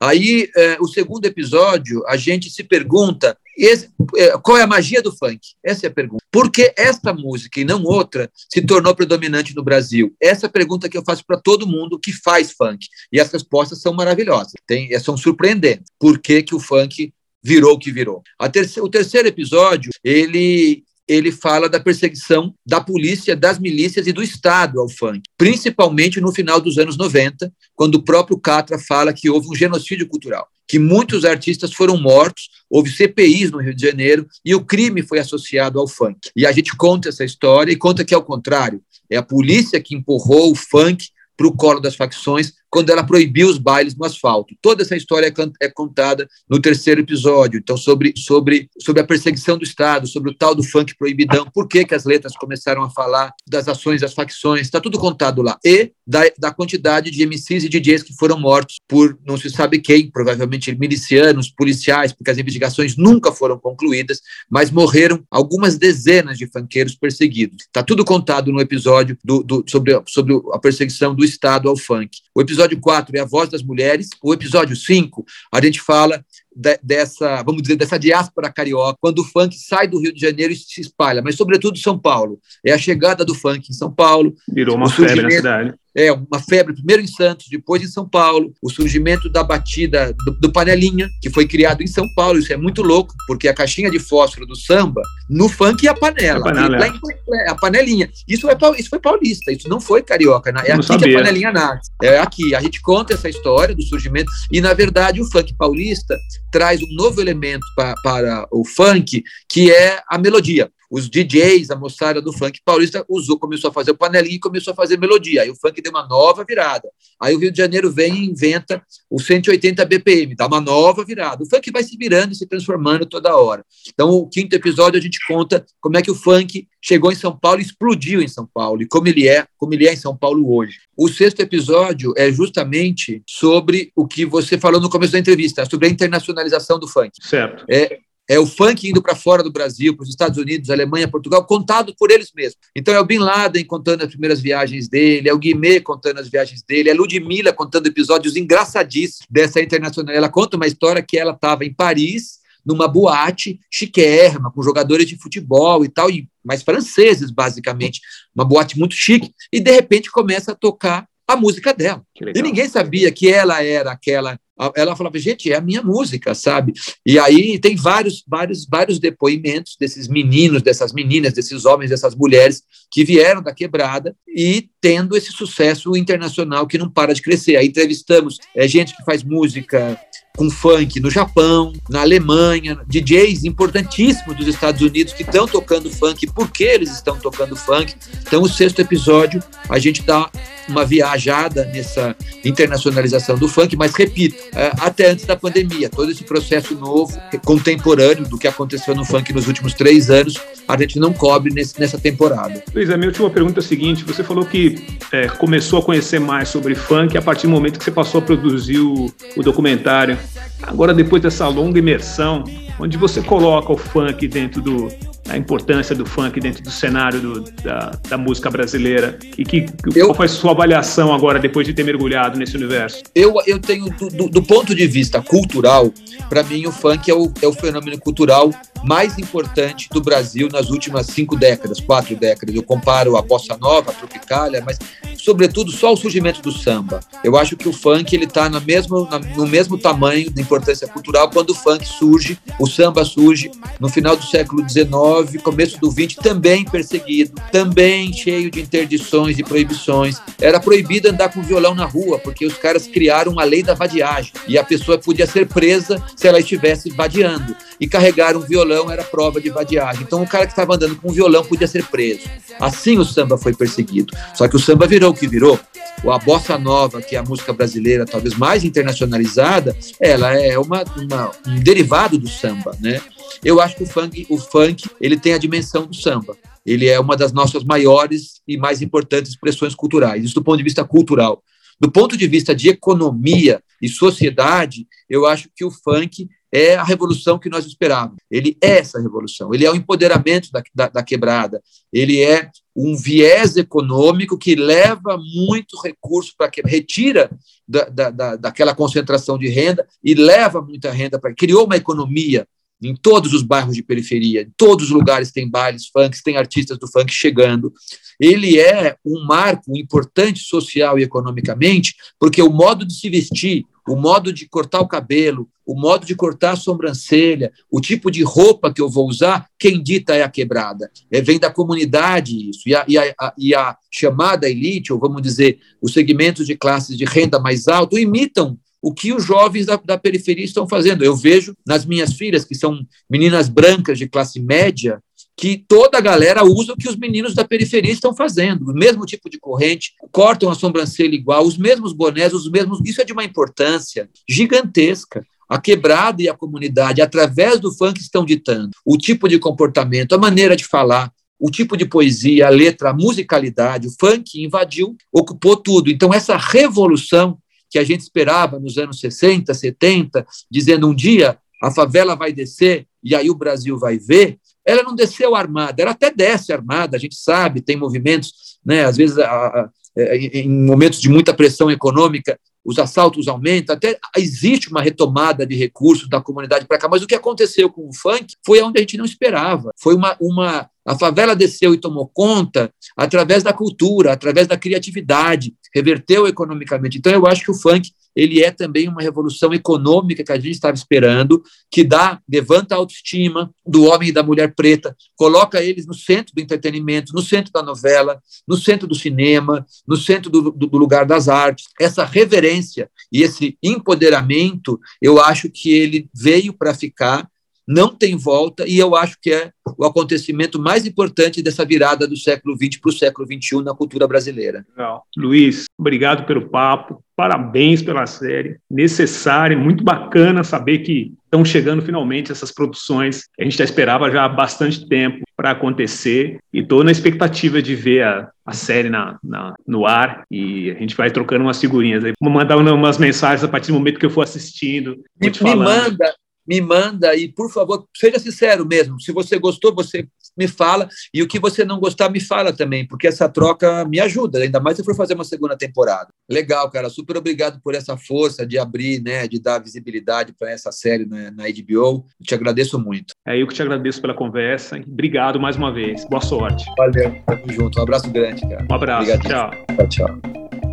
Aí, 0.00 0.50
eh, 0.54 0.76
o 0.80 0.86
segundo 0.86 1.24
episódio, 1.24 2.04
a 2.06 2.16
gente 2.16 2.50
se 2.50 2.62
pergunta 2.62 3.38
esse, 3.56 3.90
eh, 4.16 4.36
qual 4.42 4.58
é 4.58 4.62
a 4.62 4.66
magia 4.66 5.02
do 5.02 5.12
funk? 5.16 5.40
Essa 5.62 5.86
é 5.86 5.88
a 5.88 5.92
pergunta. 5.92 6.24
Por 6.30 6.50
que 6.50 6.72
esta 6.76 7.12
música 7.12 7.60
e 7.60 7.64
não 7.64 7.82
outra 7.84 8.30
se 8.34 8.60
tornou 8.62 8.94
predominante 8.94 9.54
no 9.54 9.62
Brasil? 9.62 10.14
Essa 10.20 10.46
é 10.46 10.48
a 10.48 10.52
pergunta 10.52 10.88
que 10.88 10.96
eu 10.96 11.04
faço 11.04 11.24
para 11.26 11.40
todo 11.40 11.66
mundo 11.66 11.98
que 11.98 12.12
faz 12.12 12.52
funk. 12.52 12.86
E 13.12 13.20
as 13.20 13.30
respostas 13.30 13.80
são 13.80 13.92
maravilhosas, 13.92 14.52
tem, 14.66 14.92
eh, 14.92 14.98
são 14.98 15.16
surpreendentes. 15.16 15.86
Por 15.98 16.18
que, 16.18 16.42
que 16.42 16.54
o 16.54 16.60
funk 16.60 17.12
virou 17.42 17.74
o 17.74 17.78
que 17.78 17.92
virou? 17.92 18.22
Terceira, 18.52 18.86
o 18.86 18.90
terceiro 18.90 19.28
episódio, 19.28 19.90
ele 20.02 20.84
ele 21.08 21.30
fala 21.30 21.68
da 21.68 21.78
perseguição 21.78 22.54
da 22.66 22.80
polícia, 22.80 23.36
das 23.36 23.58
milícias 23.58 24.06
e 24.06 24.12
do 24.12 24.22
Estado 24.22 24.80
ao 24.80 24.88
funk, 24.88 25.22
principalmente 25.36 26.20
no 26.20 26.32
final 26.32 26.60
dos 26.60 26.78
anos 26.78 26.96
90, 26.96 27.52
quando 27.74 27.96
o 27.96 28.02
próprio 28.02 28.38
Catra 28.38 28.78
fala 28.78 29.12
que 29.12 29.28
houve 29.28 29.48
um 29.48 29.54
genocídio 29.54 30.08
cultural, 30.08 30.48
que 30.66 30.78
muitos 30.78 31.24
artistas 31.24 31.72
foram 31.72 32.00
mortos, 32.00 32.48
houve 32.70 32.90
CPIs 32.90 33.50
no 33.50 33.58
Rio 33.58 33.74
de 33.74 33.82
Janeiro 33.82 34.26
e 34.44 34.54
o 34.54 34.64
crime 34.64 35.02
foi 35.02 35.18
associado 35.18 35.78
ao 35.78 35.86
funk. 35.86 36.30
E 36.34 36.46
a 36.46 36.52
gente 36.52 36.74
conta 36.76 37.10
essa 37.10 37.24
história 37.24 37.72
e 37.72 37.76
conta 37.76 38.04
que, 38.04 38.14
ao 38.14 38.24
contrário, 38.24 38.82
é 39.10 39.16
a 39.16 39.22
polícia 39.22 39.80
que 39.80 39.94
empurrou 39.94 40.50
o 40.50 40.54
funk 40.54 41.08
para 41.36 41.46
o 41.46 41.52
colo 41.52 41.80
das 41.80 41.96
facções 41.96 42.54
quando 42.74 42.90
ela 42.90 43.04
proibiu 43.04 43.48
os 43.48 43.56
bailes 43.56 43.94
no 43.94 44.04
asfalto. 44.04 44.52
Toda 44.60 44.82
essa 44.82 44.96
história 44.96 45.28
é, 45.28 45.64
é 45.64 45.70
contada 45.70 46.28
no 46.50 46.60
terceiro 46.60 47.02
episódio, 47.02 47.60
então 47.60 47.76
sobre, 47.76 48.12
sobre, 48.16 48.68
sobre 48.80 49.00
a 49.00 49.06
perseguição 49.06 49.56
do 49.56 49.62
Estado, 49.62 50.08
sobre 50.08 50.32
o 50.32 50.34
tal 50.34 50.56
do 50.56 50.64
funk 50.64 50.92
proibidão, 50.98 51.46
por 51.54 51.68
que, 51.68 51.84
que 51.84 51.94
as 51.94 52.04
letras 52.04 52.36
começaram 52.36 52.82
a 52.82 52.90
falar 52.90 53.32
das 53.48 53.68
ações 53.68 54.00
das 54.00 54.12
facções, 54.12 54.62
está 54.62 54.80
tudo 54.80 54.98
contado 54.98 55.40
lá. 55.40 55.56
E 55.64 55.92
da, 56.04 56.22
da 56.36 56.52
quantidade 56.52 57.12
de 57.12 57.24
MCs 57.24 57.62
e 57.62 57.68
DJs 57.68 58.02
que 58.02 58.14
foram 58.14 58.40
mortos 58.40 58.80
por 58.88 59.16
não 59.24 59.36
se 59.36 59.48
sabe 59.50 59.78
quem, 59.78 60.10
provavelmente 60.10 60.76
milicianos, 60.76 61.50
policiais, 61.50 62.12
porque 62.12 62.32
as 62.32 62.38
investigações 62.38 62.96
nunca 62.96 63.30
foram 63.30 63.56
concluídas, 63.56 64.20
mas 64.50 64.72
morreram 64.72 65.22
algumas 65.30 65.78
dezenas 65.78 66.38
de 66.38 66.48
funkeiros 66.48 66.96
perseguidos. 66.96 67.62
Está 67.62 67.84
tudo 67.84 68.04
contado 68.04 68.52
no 68.52 68.60
episódio 68.60 69.16
do, 69.24 69.44
do, 69.44 69.64
sobre, 69.68 70.02
sobre 70.08 70.34
a 70.52 70.58
perseguição 70.58 71.14
do 71.14 71.24
Estado 71.24 71.68
ao 71.68 71.76
funk. 71.76 72.18
O 72.34 72.42
episódio 72.42 72.63
episódio 72.64 72.80
4 72.80 73.16
é 73.16 73.20
a 73.20 73.24
voz 73.24 73.48
das 73.48 73.62
mulheres. 73.62 74.08
O 74.22 74.32
episódio 74.32 74.74
5, 74.74 75.24
a 75.52 75.60
gente 75.60 75.80
fala 75.80 76.24
de, 76.54 76.78
dessa, 76.82 77.42
vamos 77.42 77.62
dizer, 77.62 77.76
dessa 77.76 77.98
diáspora 77.98 78.52
carioca, 78.52 78.98
quando 79.00 79.20
o 79.20 79.24
funk 79.24 79.56
sai 79.56 79.86
do 79.86 80.00
Rio 80.00 80.12
de 80.12 80.20
Janeiro 80.20 80.52
e 80.52 80.56
se 80.56 80.80
espalha, 80.80 81.22
mas 81.22 81.36
sobretudo 81.36 81.78
São 81.78 81.98
Paulo. 81.98 82.38
É 82.64 82.72
a 82.72 82.78
chegada 82.78 83.24
do 83.24 83.34
funk 83.34 83.68
em 83.70 83.74
São 83.74 83.92
Paulo. 83.92 84.34
Virou 84.48 84.76
uma 84.76 84.90
febre 84.90 85.22
na 85.22 85.30
cidade. 85.30 85.74
É, 85.96 86.10
uma 86.12 86.40
febre, 86.40 86.74
primeiro 86.74 87.02
em 87.02 87.06
Santos, 87.06 87.46
depois 87.48 87.82
em 87.82 87.86
São 87.86 88.08
Paulo, 88.08 88.52
o 88.60 88.68
surgimento 88.68 89.28
da 89.28 89.44
batida 89.44 90.12
do, 90.24 90.32
do, 90.40 90.52
panelinha, 90.52 91.08
que 91.22 91.30
foi 91.30 91.46
criado 91.46 91.82
em 91.82 91.86
São 91.86 92.04
Paulo, 92.14 92.38
isso 92.38 92.52
é 92.52 92.56
muito 92.56 92.82
louco, 92.82 93.14
porque 93.26 93.46
a 93.46 93.54
caixinha 93.54 93.90
de 93.90 93.98
fósforo 94.00 94.44
do 94.46 94.56
samba, 94.56 95.00
no 95.30 95.48
funk 95.48 95.86
é 95.86 95.90
a 95.90 95.94
panela, 95.94 96.40
a, 96.40 96.42
panela, 96.42 96.86
é. 96.86 97.50
a 97.50 97.54
panelinha. 97.54 98.10
Isso, 98.26 98.50
é, 98.50 98.56
isso 98.76 98.90
foi 98.90 98.98
paulista, 98.98 99.52
isso 99.52 99.68
não 99.68 99.80
foi 99.80 100.02
carioca, 100.02 100.50
né? 100.50 100.62
é 100.66 100.72
aqui 100.72 100.86
sabia. 100.86 101.08
que 101.08 101.14
a 101.14 101.18
panelinha 101.18 101.52
nasce. 101.52 101.90
É 102.02 102.18
aqui, 102.18 102.54
a 102.54 102.60
gente 102.60 102.80
conta 102.82 103.14
essa 103.14 103.28
história 103.28 103.74
do 103.74 103.82
surgimento, 103.82 104.30
e 104.50 104.60
na 104.60 104.74
verdade 104.74 105.20
o 105.20 105.30
funk 105.30 105.54
paulista 105.56 106.18
traz 106.50 106.80
um 106.82 106.94
novo 106.96 107.20
elemento 107.20 107.64
para 108.02 108.46
o 108.50 108.64
funk, 108.64 109.22
que 109.48 109.70
é 109.70 110.00
a 110.10 110.18
melodia. 110.18 110.70
Os 110.94 111.10
DJs, 111.10 111.72
a 111.72 111.76
moçada 111.76 112.22
do 112.22 112.32
funk 112.32 112.60
paulista 112.64 113.04
usou, 113.08 113.36
começou 113.36 113.68
a 113.68 113.72
fazer 113.72 113.90
o 113.90 113.96
panelinho 113.96 114.36
e 114.36 114.38
começou 114.38 114.72
a 114.72 114.76
fazer 114.76 114.96
melodia. 114.96 115.42
Aí 115.42 115.50
o 115.50 115.56
funk 115.56 115.82
deu 115.82 115.90
uma 115.90 116.06
nova 116.06 116.44
virada. 116.44 116.88
Aí 117.20 117.34
o 117.34 117.38
Rio 117.40 117.50
de 117.50 117.58
Janeiro 117.58 117.90
vem 117.90 118.14
e 118.14 118.30
inventa 118.30 118.80
o 119.10 119.20
180 119.20 119.84
BPM, 119.86 120.36
dá 120.36 120.46
uma 120.46 120.60
nova 120.60 121.04
virada. 121.04 121.42
O 121.42 121.48
funk 121.50 121.68
vai 121.72 121.82
se 121.82 121.96
virando 121.96 122.30
e 122.30 122.36
se 122.36 122.46
transformando 122.46 123.06
toda 123.06 123.36
hora. 123.36 123.64
Então, 123.92 124.08
o 124.10 124.28
quinto 124.28 124.54
episódio 124.54 124.96
a 124.96 125.02
gente 125.02 125.18
conta 125.26 125.66
como 125.80 125.96
é 125.96 126.02
que 126.02 126.12
o 126.12 126.14
funk 126.14 126.68
chegou 126.80 127.10
em 127.10 127.16
São 127.16 127.36
Paulo, 127.36 127.60
explodiu 127.60 128.22
em 128.22 128.28
São 128.28 128.48
Paulo 128.54 128.80
e 128.82 128.86
como 128.86 129.08
ele 129.08 129.26
é, 129.26 129.48
como 129.58 129.74
ele 129.74 129.88
é 129.88 129.94
em 129.94 129.96
São 129.96 130.16
Paulo 130.16 130.48
hoje. 130.54 130.78
O 130.96 131.08
sexto 131.08 131.40
episódio 131.40 132.14
é 132.16 132.30
justamente 132.30 133.20
sobre 133.28 133.90
o 133.96 134.06
que 134.06 134.24
você 134.24 134.56
falou 134.56 134.80
no 134.80 134.88
começo 134.88 135.14
da 135.14 135.18
entrevista, 135.18 135.68
sobre 135.68 135.88
a 135.88 135.90
internacionalização 135.90 136.78
do 136.78 136.86
funk. 136.86 137.10
Certo. 137.20 137.64
É, 137.68 137.98
é 138.28 138.38
o 138.38 138.46
funk 138.46 138.88
indo 138.88 139.02
para 139.02 139.14
fora 139.14 139.42
do 139.42 139.52
Brasil, 139.52 139.94
para 139.96 140.04
os 140.04 140.08
Estados 140.08 140.38
Unidos, 140.38 140.70
Alemanha, 140.70 141.08
Portugal, 141.08 141.44
contado 141.44 141.94
por 141.98 142.10
eles 142.10 142.32
mesmos. 142.34 142.58
Então 142.74 142.94
é 142.94 143.00
o 143.00 143.04
Bin 143.04 143.18
Laden 143.18 143.64
contando 143.64 144.02
as 144.02 144.08
primeiras 144.08 144.40
viagens 144.40 144.88
dele, 144.88 145.28
é 145.28 145.34
o 145.34 145.38
Guimê 145.38 145.80
contando 145.80 146.18
as 146.18 146.28
viagens 146.28 146.62
dele, 146.62 146.88
é 146.88 146.92
a 146.92 146.94
Ludmilla 146.94 147.52
contando 147.52 147.86
episódios 147.86 148.36
engraçadíssimos 148.36 149.26
dessa 149.28 149.60
internacional. 149.60 150.14
Ela 150.14 150.28
conta 150.28 150.56
uma 150.56 150.66
história 150.66 151.02
que 151.02 151.18
ela 151.18 151.32
estava 151.32 151.64
em 151.64 151.72
Paris, 151.72 152.38
numa 152.64 152.88
boate 152.88 153.60
chiquérrima, 153.70 154.50
com 154.50 154.62
jogadores 154.62 155.06
de 155.06 155.16
futebol 155.18 155.84
e 155.84 155.88
tal, 155.88 156.10
e 156.10 156.26
mais 156.42 156.62
franceses, 156.62 157.30
basicamente. 157.30 158.00
Uma 158.34 158.44
boate 158.44 158.78
muito 158.78 158.94
chique, 158.94 159.32
e 159.52 159.60
de 159.60 159.70
repente 159.70 160.10
começa 160.10 160.52
a 160.52 160.54
tocar 160.54 161.06
a 161.26 161.36
música 161.36 161.72
dela. 161.72 162.02
E 162.34 162.42
ninguém 162.42 162.68
sabia 162.68 163.10
que 163.12 163.28
ela 163.28 163.62
era 163.62 163.92
aquela. 163.92 164.38
Ela 164.76 164.94
falava, 164.94 165.18
gente, 165.18 165.50
é 165.50 165.56
a 165.56 165.60
minha 165.60 165.82
música, 165.82 166.34
sabe? 166.34 166.72
E 167.04 167.18
aí 167.18 167.58
tem 167.58 167.74
vários, 167.74 168.22
vários, 168.26 168.66
vários 168.66 168.98
depoimentos 169.00 169.76
desses 169.78 170.06
meninos, 170.06 170.62
dessas 170.62 170.92
meninas, 170.92 171.32
desses 171.32 171.64
homens, 171.64 171.90
dessas 171.90 172.14
mulheres 172.14 172.62
que 172.90 173.04
vieram 173.04 173.42
da 173.42 173.52
quebrada 173.52 174.14
e 174.28 174.68
tendo 174.80 175.16
esse 175.16 175.32
sucesso 175.32 175.96
internacional 175.96 176.66
que 176.66 176.78
não 176.78 176.88
para 176.88 177.12
de 177.12 177.22
crescer. 177.22 177.56
Aí 177.56 177.66
entrevistamos 177.66 178.38
é, 178.54 178.68
gente 178.68 178.96
que 178.96 179.04
faz 179.04 179.24
música 179.24 179.98
com 180.36 180.50
funk 180.50 180.98
no 180.98 181.10
Japão, 181.10 181.72
na 181.88 182.00
Alemanha, 182.00 182.76
DJs 182.88 183.44
importantíssimos 183.44 184.36
dos 184.36 184.48
Estados 184.48 184.80
Unidos 184.80 185.12
que 185.12 185.22
estão 185.22 185.46
tocando 185.46 185.88
funk, 185.88 186.26
por 186.26 186.50
que 186.50 186.64
eles 186.64 186.90
estão 186.90 187.16
tocando 187.16 187.54
funk. 187.54 187.94
Então, 188.20 188.42
o 188.42 188.48
sexto 188.48 188.80
episódio, 188.80 189.40
a 189.68 189.78
gente 189.78 190.02
dá 190.02 190.28
uma 190.68 190.84
viajada 190.84 191.64
nessa 191.66 192.16
internacionalização 192.44 193.36
do 193.36 193.48
funk, 193.48 193.76
mas 193.76 193.94
repito, 193.94 194.36
é, 194.54 194.72
até 194.78 195.10
antes 195.10 195.24
da 195.24 195.36
pandemia, 195.36 195.88
todo 195.88 196.10
esse 196.10 196.24
processo 196.24 196.74
novo, 196.74 197.16
contemporâneo 197.44 198.26
do 198.26 198.38
que 198.38 198.48
aconteceu 198.48 198.94
no 198.94 199.04
funk 199.04 199.32
nos 199.32 199.46
últimos 199.46 199.74
três 199.74 200.10
anos, 200.10 200.34
a 200.66 200.76
gente 200.78 200.98
não 200.98 201.12
cobre 201.12 201.52
nesse, 201.52 201.78
nessa 201.78 201.98
temporada. 201.98 202.62
Luiz, 202.74 202.90
a 202.90 202.96
minha 202.96 203.08
última 203.08 203.30
pergunta 203.30 203.60
é 203.60 203.62
a 203.62 203.66
seguinte: 203.66 204.04
você 204.04 204.24
falou 204.24 204.44
que 204.44 204.82
é, 205.12 205.28
começou 205.28 205.80
a 205.80 205.82
conhecer 205.82 206.18
mais 206.18 206.48
sobre 206.48 206.74
funk 206.74 207.16
a 207.16 207.22
partir 207.22 207.46
do 207.46 207.50
momento 207.50 207.78
que 207.78 207.84
você 207.84 207.90
passou 207.90 208.20
a 208.20 208.22
produzir 208.22 208.78
o, 208.78 209.12
o 209.36 209.42
documentário. 209.42 210.18
Agora, 210.66 210.94
depois 210.94 211.22
dessa 211.22 211.46
longa 211.48 211.78
imersão, 211.78 212.44
onde 212.78 212.96
você 212.96 213.22
coloca 213.22 213.72
o 213.72 213.76
funk 213.76 214.26
dentro 214.26 214.60
do, 214.60 214.88
a 215.28 215.36
importância 215.36 215.94
do 215.94 216.04
funk 216.04 216.38
dentro 216.38 216.62
do 216.62 216.70
cenário 216.70 217.20
do, 217.20 217.40
da, 217.62 217.92
da, 218.08 218.18
música 218.18 218.50
brasileira 218.50 219.18
e 219.38 219.44
que, 219.44 219.66
eu, 219.94 220.06
qual 220.06 220.14
foi 220.14 220.26
a 220.26 220.28
sua 220.28 220.50
avaliação 220.50 221.14
agora 221.14 221.38
depois 221.38 221.66
de 221.66 221.72
ter 221.72 221.84
mergulhado 221.84 222.38
nesse 222.38 222.56
universo? 222.56 223.02
Eu, 223.14 223.34
eu 223.46 223.58
tenho 223.58 223.86
do, 223.90 224.08
do, 224.08 224.28
do 224.28 224.42
ponto 224.42 224.74
de 224.74 224.86
vista 224.86 225.22
cultural, 225.22 225.92
para 226.28 226.42
mim 226.42 226.66
o 226.66 226.72
funk 226.72 227.10
é 227.10 227.14
o, 227.14 227.32
é 227.40 227.46
o 227.46 227.52
fenômeno 227.52 227.98
cultural 227.98 228.50
mais 228.84 229.18
importante 229.18 229.88
do 229.90 230.00
Brasil 230.00 230.48
nas 230.50 230.70
últimas 230.70 231.06
cinco 231.06 231.36
décadas, 231.36 231.80
quatro 231.80 232.16
décadas. 232.16 232.54
Eu 232.54 232.62
comparo 232.62 233.16
a 233.16 233.22
bossa 233.22 233.56
nova, 233.56 233.90
a 233.90 233.94
tropicália, 233.94 234.62
mas 234.64 234.78
sobretudo 235.16 235.72
só 235.72 235.92
o 235.92 235.96
surgimento 235.96 236.42
do 236.42 236.52
samba. 236.52 237.00
Eu 237.22 237.36
acho 237.36 237.56
que 237.56 237.68
o 237.68 237.72
funk 237.72 238.14
ele 238.14 238.24
está 238.24 238.48
no 238.48 238.60
mesmo, 238.60 239.08
no 239.36 239.46
mesmo 239.46 239.78
tamanho 239.78 240.30
de 240.30 240.42
importância 240.42 240.86
cultural 240.86 241.30
quando 241.30 241.50
o 241.50 241.54
funk 241.54 241.86
surge, 241.86 242.38
o 242.58 242.66
samba 242.66 243.04
surge 243.04 243.50
no 243.80 243.88
final 243.88 244.16
do 244.16 244.24
século 244.24 244.68
XIX 244.68 245.42
começo 245.44 245.78
do 245.78 245.90
20, 245.90 246.16
também 246.16 246.64
perseguido, 246.64 247.34
também 247.52 248.12
cheio 248.12 248.50
de 248.50 248.60
interdições 248.60 249.38
e 249.38 249.44
proibições. 249.44 250.20
Era 250.40 250.58
proibido 250.58 251.08
andar 251.08 251.32
com 251.32 251.42
violão 251.42 251.74
na 251.74 251.84
rua, 251.84 252.18
porque 252.18 252.46
os 252.46 252.54
caras 252.54 252.86
criaram 252.86 253.32
uma 253.32 253.44
lei 253.44 253.62
da 253.62 253.74
vadiagem 253.74 254.32
e 254.48 254.58
a 254.58 254.64
pessoa 254.64 254.98
podia 254.98 255.26
ser 255.26 255.46
presa 255.46 256.02
se 256.16 256.26
ela 256.26 256.40
estivesse 256.40 256.90
vadiando. 256.90 257.54
E 257.80 257.88
carregar 257.88 258.36
um 258.36 258.40
violão 258.40 258.90
era 258.90 259.02
prova 259.02 259.40
de 259.40 259.50
vadiagem. 259.50 260.02
Então 260.02 260.22
o 260.22 260.26
cara 260.26 260.46
que 260.46 260.52
estava 260.52 260.74
andando 260.74 260.96
com 260.96 261.10
um 261.10 261.12
violão 261.12 261.44
podia 261.44 261.66
ser 261.66 261.84
preso. 261.86 262.22
Assim 262.60 262.98
o 262.98 263.04
samba 263.04 263.36
foi 263.36 263.52
perseguido. 263.52 264.16
Só 264.34 264.48
que 264.48 264.56
o 264.56 264.58
samba 264.58 264.86
virou 264.86 265.10
o 265.10 265.14
que 265.14 265.26
virou. 265.26 265.58
A 266.06 266.18
bossa 266.18 266.58
nova, 266.58 267.00
que 267.00 267.16
é 267.16 267.18
a 267.18 267.22
música 267.22 267.52
brasileira 267.52 268.04
talvez 268.04 268.34
mais 268.34 268.62
internacionalizada, 268.62 269.76
ela 269.98 270.34
é 270.34 270.58
uma, 270.58 270.84
uma 270.96 271.30
um 271.46 271.58
derivado 271.60 272.18
do 272.18 272.28
samba, 272.28 272.76
né? 272.80 273.00
Eu 273.42 273.60
acho 273.60 273.76
que 273.76 273.84
o 273.84 273.86
funk, 273.86 274.26
o 274.28 274.38
funk, 274.38 274.88
ele 275.00 275.18
tem 275.18 275.32
a 275.32 275.38
dimensão 275.38 275.86
do 275.86 275.94
samba. 275.94 276.36
Ele 276.64 276.88
é 276.88 276.98
uma 276.98 277.16
das 277.16 277.32
nossas 277.32 277.64
maiores 277.64 278.40
e 278.46 278.56
mais 278.56 278.80
importantes 278.82 279.32
expressões 279.32 279.74
culturais. 279.74 280.24
Isso 280.24 280.34
do 280.34 280.42
ponto 280.42 280.58
de 280.58 280.64
vista 280.64 280.84
cultural. 280.84 281.42
Do 281.80 281.90
ponto 281.90 282.16
de 282.16 282.26
vista 282.26 282.54
de 282.54 282.68
economia 282.68 283.62
e 283.82 283.88
sociedade, 283.88 284.86
eu 285.08 285.26
acho 285.26 285.48
que 285.54 285.64
o 285.64 285.70
funk 285.70 286.28
é 286.54 286.76
a 286.76 286.84
revolução 286.84 287.36
que 287.36 287.48
nós 287.48 287.66
esperávamos. 287.66 288.18
Ele 288.30 288.56
é 288.62 288.78
essa 288.78 289.00
revolução, 289.00 289.52
ele 289.52 289.66
é 289.66 289.70
o 289.70 289.74
empoderamento 289.74 290.52
da, 290.52 290.62
da, 290.72 290.88
da, 290.88 291.02
quebrada, 291.02 291.60
ele 291.92 292.22
é 292.22 292.48
um 292.76 292.96
viés 292.96 293.56
econômico 293.56 294.38
que 294.38 294.54
leva 294.54 295.18
muito 295.18 295.76
recurso 295.82 296.32
para 296.38 296.48
que 296.48 296.62
retira 296.62 297.28
da, 297.66 298.10
da, 298.10 298.36
daquela 298.36 298.72
concentração 298.72 299.36
de 299.36 299.48
renda 299.48 299.84
e 300.02 300.14
leva 300.14 300.62
muita 300.62 300.92
renda 300.92 301.18
para 301.18 301.34
criou 301.34 301.66
uma 301.66 301.76
economia 301.76 302.46
em 302.80 302.94
todos 302.94 303.32
os 303.32 303.42
bairros 303.42 303.74
de 303.74 303.82
periferia, 303.82 304.42
em 304.42 304.52
todos 304.56 304.86
os 304.86 304.90
lugares 304.90 305.32
tem 305.32 305.48
bailes 305.48 305.88
funk, 305.88 306.22
tem 306.22 306.36
artistas 306.36 306.78
do 306.78 306.90
funk 306.90 307.12
chegando. 307.12 307.72
Ele 308.20 308.60
é 308.60 308.96
um 309.04 309.24
marco 309.24 309.76
importante 309.76 310.40
social 310.40 310.98
e 310.98 311.02
economicamente, 311.02 311.94
porque 312.18 312.42
o 312.42 312.50
modo 312.50 312.84
de 312.84 312.94
se 312.94 313.08
vestir, 313.08 313.64
o 313.88 313.96
modo 313.96 314.32
de 314.32 314.48
cortar 314.48 314.80
o 314.80 314.88
cabelo, 314.88 315.48
o 315.66 315.74
modo 315.74 316.06
de 316.06 316.14
cortar 316.14 316.52
a 316.52 316.56
sobrancelha, 316.56 317.52
o 317.70 317.80
tipo 317.80 318.10
de 318.10 318.22
roupa 318.22 318.72
que 318.72 318.80
eu 318.80 318.88
vou 318.88 319.08
usar, 319.08 319.48
quem 319.58 319.82
dita 319.82 320.14
é 320.14 320.22
a 320.22 320.28
quebrada. 320.28 320.90
É, 321.10 321.20
vem 321.20 321.38
da 321.38 321.50
comunidade 321.50 322.50
isso. 322.50 322.68
E 322.68 322.74
a, 322.74 322.84
e, 322.86 322.98
a, 322.98 323.34
e 323.38 323.54
a 323.54 323.76
chamada 323.90 324.48
elite, 324.48 324.92
ou 324.92 324.98
vamos 324.98 325.22
dizer, 325.22 325.58
os 325.80 325.92
segmentos 325.92 326.46
de 326.46 326.56
classes 326.56 326.96
de 326.96 327.04
renda 327.04 327.38
mais 327.38 327.68
alta, 327.68 327.98
imitam 327.98 328.58
o 328.82 328.92
que 328.92 329.14
os 329.14 329.24
jovens 329.24 329.64
da, 329.64 329.76
da 329.76 329.96
periferia 329.96 330.44
estão 330.44 330.68
fazendo. 330.68 331.02
Eu 331.02 331.16
vejo 331.16 331.56
nas 331.66 331.86
minhas 331.86 332.12
filhas, 332.12 332.44
que 332.44 332.54
são 332.54 332.86
meninas 333.08 333.48
brancas 333.48 333.98
de 333.98 334.06
classe 334.06 334.38
média, 334.38 335.02
que 335.36 335.64
toda 335.68 335.98
a 335.98 336.00
galera 336.00 336.44
usa 336.44 336.72
o 336.72 336.76
que 336.76 336.88
os 336.88 336.96
meninos 336.96 337.34
da 337.34 337.44
periferia 337.44 337.92
estão 337.92 338.14
fazendo, 338.14 338.70
o 338.70 338.74
mesmo 338.74 339.04
tipo 339.04 339.28
de 339.28 339.38
corrente, 339.38 339.92
cortam 340.12 340.50
a 340.50 340.54
sobrancelha 340.54 341.14
igual, 341.14 341.44
os 341.44 341.56
mesmos 341.56 341.92
bonés, 341.92 342.32
os 342.32 342.48
mesmos. 342.50 342.80
Isso 342.84 343.00
é 343.02 343.04
de 343.04 343.12
uma 343.12 343.24
importância 343.24 344.08
gigantesca. 344.28 345.26
A 345.48 345.60
quebrada 345.60 346.22
e 346.22 346.28
a 346.28 346.34
comunidade, 346.34 347.02
através 347.02 347.60
do 347.60 347.72
funk, 347.72 348.00
estão 348.00 348.24
ditando 348.24 348.70
o 348.84 348.96
tipo 348.96 349.28
de 349.28 349.38
comportamento, 349.38 350.14
a 350.14 350.18
maneira 350.18 350.56
de 350.56 350.64
falar, 350.64 351.12
o 351.38 351.50
tipo 351.50 351.76
de 351.76 351.84
poesia, 351.84 352.46
a 352.46 352.50
letra, 352.50 352.90
a 352.90 352.94
musicalidade. 352.94 353.88
O 353.88 353.94
funk 354.00 354.42
invadiu, 354.42 354.96
ocupou 355.12 355.56
tudo. 355.56 355.90
Então, 355.90 356.14
essa 356.14 356.36
revolução 356.36 357.38
que 357.68 357.78
a 357.78 357.84
gente 357.84 358.00
esperava 358.00 358.58
nos 358.58 358.78
anos 358.78 359.00
60, 359.00 359.52
70, 359.52 360.24
dizendo 360.50 360.88
um 360.88 360.94
dia 360.94 361.36
a 361.62 361.70
favela 361.70 362.14
vai 362.14 362.32
descer 362.32 362.86
e 363.02 363.14
aí 363.14 363.30
o 363.30 363.34
Brasil 363.34 363.78
vai 363.78 363.98
ver, 363.98 364.38
ela 364.64 364.82
não 364.82 364.94
desceu 364.94 365.34
armada, 365.34 365.82
ela 365.82 365.90
até 365.92 366.10
desce 366.10 366.52
armada, 366.52 366.96
a 366.96 367.00
gente 367.00 367.16
sabe, 367.16 367.60
tem 367.60 367.76
movimentos, 367.76 368.58
né, 368.64 368.84
às 368.84 368.96
vezes 368.96 369.18
a, 369.18 369.26
a, 369.26 369.70
é, 369.96 370.16
em 370.16 370.48
momentos 370.48 371.00
de 371.00 371.08
muita 371.08 371.34
pressão 371.34 371.70
econômica, 371.70 372.38
os 372.64 372.78
assaltos 372.78 373.28
aumentam, 373.28 373.76
até 373.76 373.98
existe 374.16 374.70
uma 374.70 374.80
retomada 374.80 375.46
de 375.46 375.54
recursos 375.54 376.08
da 376.08 376.20
comunidade 376.20 376.66
para 376.66 376.78
cá, 376.78 376.88
mas 376.88 377.02
o 377.02 377.06
que 377.06 377.14
aconteceu 377.14 377.70
com 377.70 377.88
o 377.88 377.94
funk 377.94 378.34
foi 378.44 378.62
onde 378.62 378.78
a 378.78 378.80
gente 378.80 378.96
não 378.96 379.04
esperava. 379.04 379.70
Foi 379.78 379.94
uma, 379.94 380.16
uma 380.18 380.68
a 380.86 380.98
favela 380.98 381.34
desceu 381.34 381.72
e 381.72 381.78
tomou 381.78 382.06
conta 382.06 382.72
através 382.96 383.42
da 383.42 383.52
cultura, 383.52 384.12
através 384.12 384.46
da 384.46 384.56
criatividade, 384.56 385.54
reverteu 385.74 386.26
economicamente. 386.26 386.98
Então, 386.98 387.12
eu 387.12 387.26
acho 387.26 387.42
que 387.42 387.50
o 387.50 387.54
funk 387.54 387.90
ele 388.14 388.42
é 388.42 388.50
também 388.50 388.88
uma 388.88 389.02
revolução 389.02 389.52
econômica 389.52 390.22
que 390.22 390.32
a 390.32 390.36
gente 390.38 390.52
estava 390.52 390.74
esperando, 390.74 391.42
que 391.70 391.82
dá, 391.82 392.20
levanta 392.28 392.74
a 392.74 392.78
autoestima 392.78 393.52
do 393.66 393.84
homem 393.84 394.10
e 394.10 394.12
da 394.12 394.22
mulher 394.22 394.54
preta, 394.54 394.96
coloca 395.16 395.62
eles 395.62 395.86
no 395.86 395.94
centro 395.94 396.32
do 396.34 396.40
entretenimento, 396.40 397.12
no 397.12 397.22
centro 397.22 397.52
da 397.52 397.62
novela, 397.62 398.22
no 398.46 398.56
centro 398.56 398.86
do 398.86 398.94
cinema, 398.94 399.66
no 399.86 399.96
centro 399.96 400.30
do, 400.30 400.50
do, 400.50 400.76
lugar 400.76 401.04
das 401.04 401.28
artes. 401.28 401.66
Essa 401.80 402.04
reverência 402.04 402.88
e 403.10 403.22
esse 403.22 403.58
empoderamento, 403.62 404.80
eu 405.02 405.20
acho 405.20 405.50
que 405.50 405.72
ele 405.72 406.08
veio 406.14 406.52
para 406.52 406.72
ficar 406.72 407.28
não 407.66 407.94
tem 407.94 408.16
volta 408.16 408.64
e 408.66 408.78
eu 408.78 408.94
acho 408.94 409.16
que 409.20 409.32
é 409.32 409.50
o 409.78 409.84
acontecimento 409.84 410.60
mais 410.60 410.86
importante 410.86 411.42
dessa 411.42 411.64
virada 411.64 412.06
do 412.06 412.16
século 412.16 412.56
XX 412.56 412.80
para 412.80 412.90
o 412.90 412.92
século 412.92 413.26
XXI 413.26 413.62
na 413.62 413.74
cultura 413.74 414.06
brasileira. 414.06 414.64
Legal. 414.76 415.04
Luiz, 415.16 415.64
obrigado 415.78 416.26
pelo 416.26 416.48
papo, 416.48 417.02
parabéns 417.16 417.82
pela 417.82 418.06
série, 418.06 418.58
necessária, 418.70 419.56
muito 419.56 419.82
bacana 419.82 420.44
saber 420.44 420.78
que 420.78 421.12
estão 421.24 421.44
chegando 421.44 421.82
finalmente 421.82 422.30
essas 422.30 422.52
produções 422.52 423.24
que 423.34 423.42
a 423.42 423.44
gente 423.44 423.56
já 423.56 423.64
esperava 423.64 424.10
já 424.10 424.24
há 424.24 424.28
bastante 424.28 424.86
tempo 424.86 425.24
para 425.36 425.50
acontecer 425.50 426.38
e 426.52 426.60
estou 426.60 426.84
na 426.84 426.92
expectativa 426.92 427.60
de 427.60 427.74
ver 427.74 428.02
a, 428.02 428.30
a 428.46 428.52
série 428.52 428.88
na, 428.88 429.18
na, 429.22 429.54
no 429.66 429.86
ar 429.86 430.24
e 430.30 430.70
a 430.70 430.74
gente 430.74 430.94
vai 430.94 431.10
trocando 431.10 431.44
umas 431.44 431.60
figurinhas 431.60 432.04
aí. 432.04 432.12
Vou 432.20 432.30
mandar 432.30 432.56
umas 432.56 432.98
mensagens 432.98 433.42
a 433.42 433.48
partir 433.48 433.68
do 433.68 433.78
momento 433.78 433.98
que 433.98 434.06
eu 434.06 434.10
for 434.10 434.22
assistindo. 434.22 434.96
Me, 435.20 435.32
me 435.42 435.56
manda, 435.56 436.14
me 436.46 436.60
manda 436.60 437.14
e, 437.14 437.28
por 437.28 437.50
favor, 437.50 437.86
seja 437.96 438.18
sincero 438.18 438.66
mesmo. 438.66 439.00
Se 439.00 439.12
você 439.12 439.38
gostou, 439.38 439.74
você 439.74 440.06
me 440.36 440.48
fala. 440.48 440.88
E 441.12 441.22
o 441.22 441.28
que 441.28 441.38
você 441.38 441.64
não 441.64 441.78
gostar, 441.78 442.10
me 442.10 442.20
fala 442.20 442.52
também, 442.52 442.86
porque 442.86 443.06
essa 443.06 443.28
troca 443.28 443.84
me 443.84 444.00
ajuda, 444.00 444.38
ainda 444.38 444.60
mais 444.60 444.76
se 444.76 444.84
for 444.84 444.94
fazer 444.94 445.14
uma 445.14 445.24
segunda 445.24 445.56
temporada. 445.56 446.08
Legal, 446.28 446.70
cara. 446.70 446.90
Super 446.90 447.16
obrigado 447.16 447.60
por 447.62 447.74
essa 447.74 447.96
força 447.96 448.46
de 448.46 448.58
abrir, 448.58 449.02
né, 449.02 449.26
de 449.28 449.40
dar 449.40 449.58
visibilidade 449.58 450.34
para 450.38 450.50
essa 450.50 450.72
série 450.72 451.06
na, 451.06 451.30
na 451.30 451.44
HBO. 451.44 452.04
Eu 452.20 452.26
te 452.26 452.34
agradeço 452.34 452.78
muito. 452.78 453.14
É 453.26 453.40
eu 453.40 453.46
que 453.46 453.54
te 453.54 453.62
agradeço 453.62 454.00
pela 454.00 454.14
conversa. 454.14 454.76
Obrigado 454.76 455.38
mais 455.40 455.56
uma 455.56 455.72
vez. 455.72 456.04
Boa 456.06 456.22
sorte. 456.22 456.64
Valeu. 456.76 457.14
Tamo 457.26 457.52
junto. 457.52 457.78
Um 457.78 457.82
abraço 457.82 458.10
grande, 458.10 458.42
cara. 458.42 458.66
Um 458.70 458.74
abraço. 458.74 459.10
Obrigado. 459.12 459.28
Tchau. 459.28 459.76
Tchau, 459.76 459.88
tchau. 459.88 460.63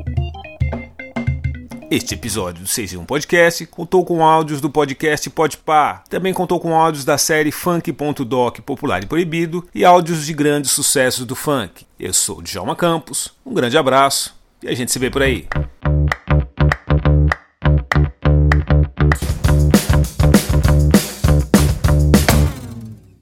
Este 1.92 2.14
episódio 2.14 2.64
do 2.64 2.70
6 2.70 2.94
em 2.94 2.98
1 3.00 3.04
Podcast 3.04 3.66
contou 3.66 4.06
com 4.06 4.24
áudios 4.24 4.62
do 4.62 4.70
podcast 4.70 5.30
Podpah, 5.30 6.02
também 6.10 6.34
contou 6.34 6.58
com 6.58 6.74
áudios 6.74 7.04
da 7.04 7.18
série 7.18 7.52
Funk.doc 7.52 8.60
Popular 8.60 9.04
e 9.04 9.06
Proibido 9.06 9.68
e 9.76 9.84
áudios 9.84 10.26
de 10.26 10.34
grandes 10.34 10.72
sucessos 10.72 11.26
do 11.26 11.36
funk. 11.36 11.86
Eu 12.00 12.14
sou 12.14 12.38
o 12.38 12.42
Djalma 12.42 12.78
Campos, 12.78 13.34
um 13.46 13.54
grande 13.54 13.78
abraço 13.78 14.34
e 14.64 14.70
a 14.70 14.74
gente 14.74 14.90
se 14.90 15.00
vê 15.00 15.10
por 15.10 15.22
aí. 15.22 15.46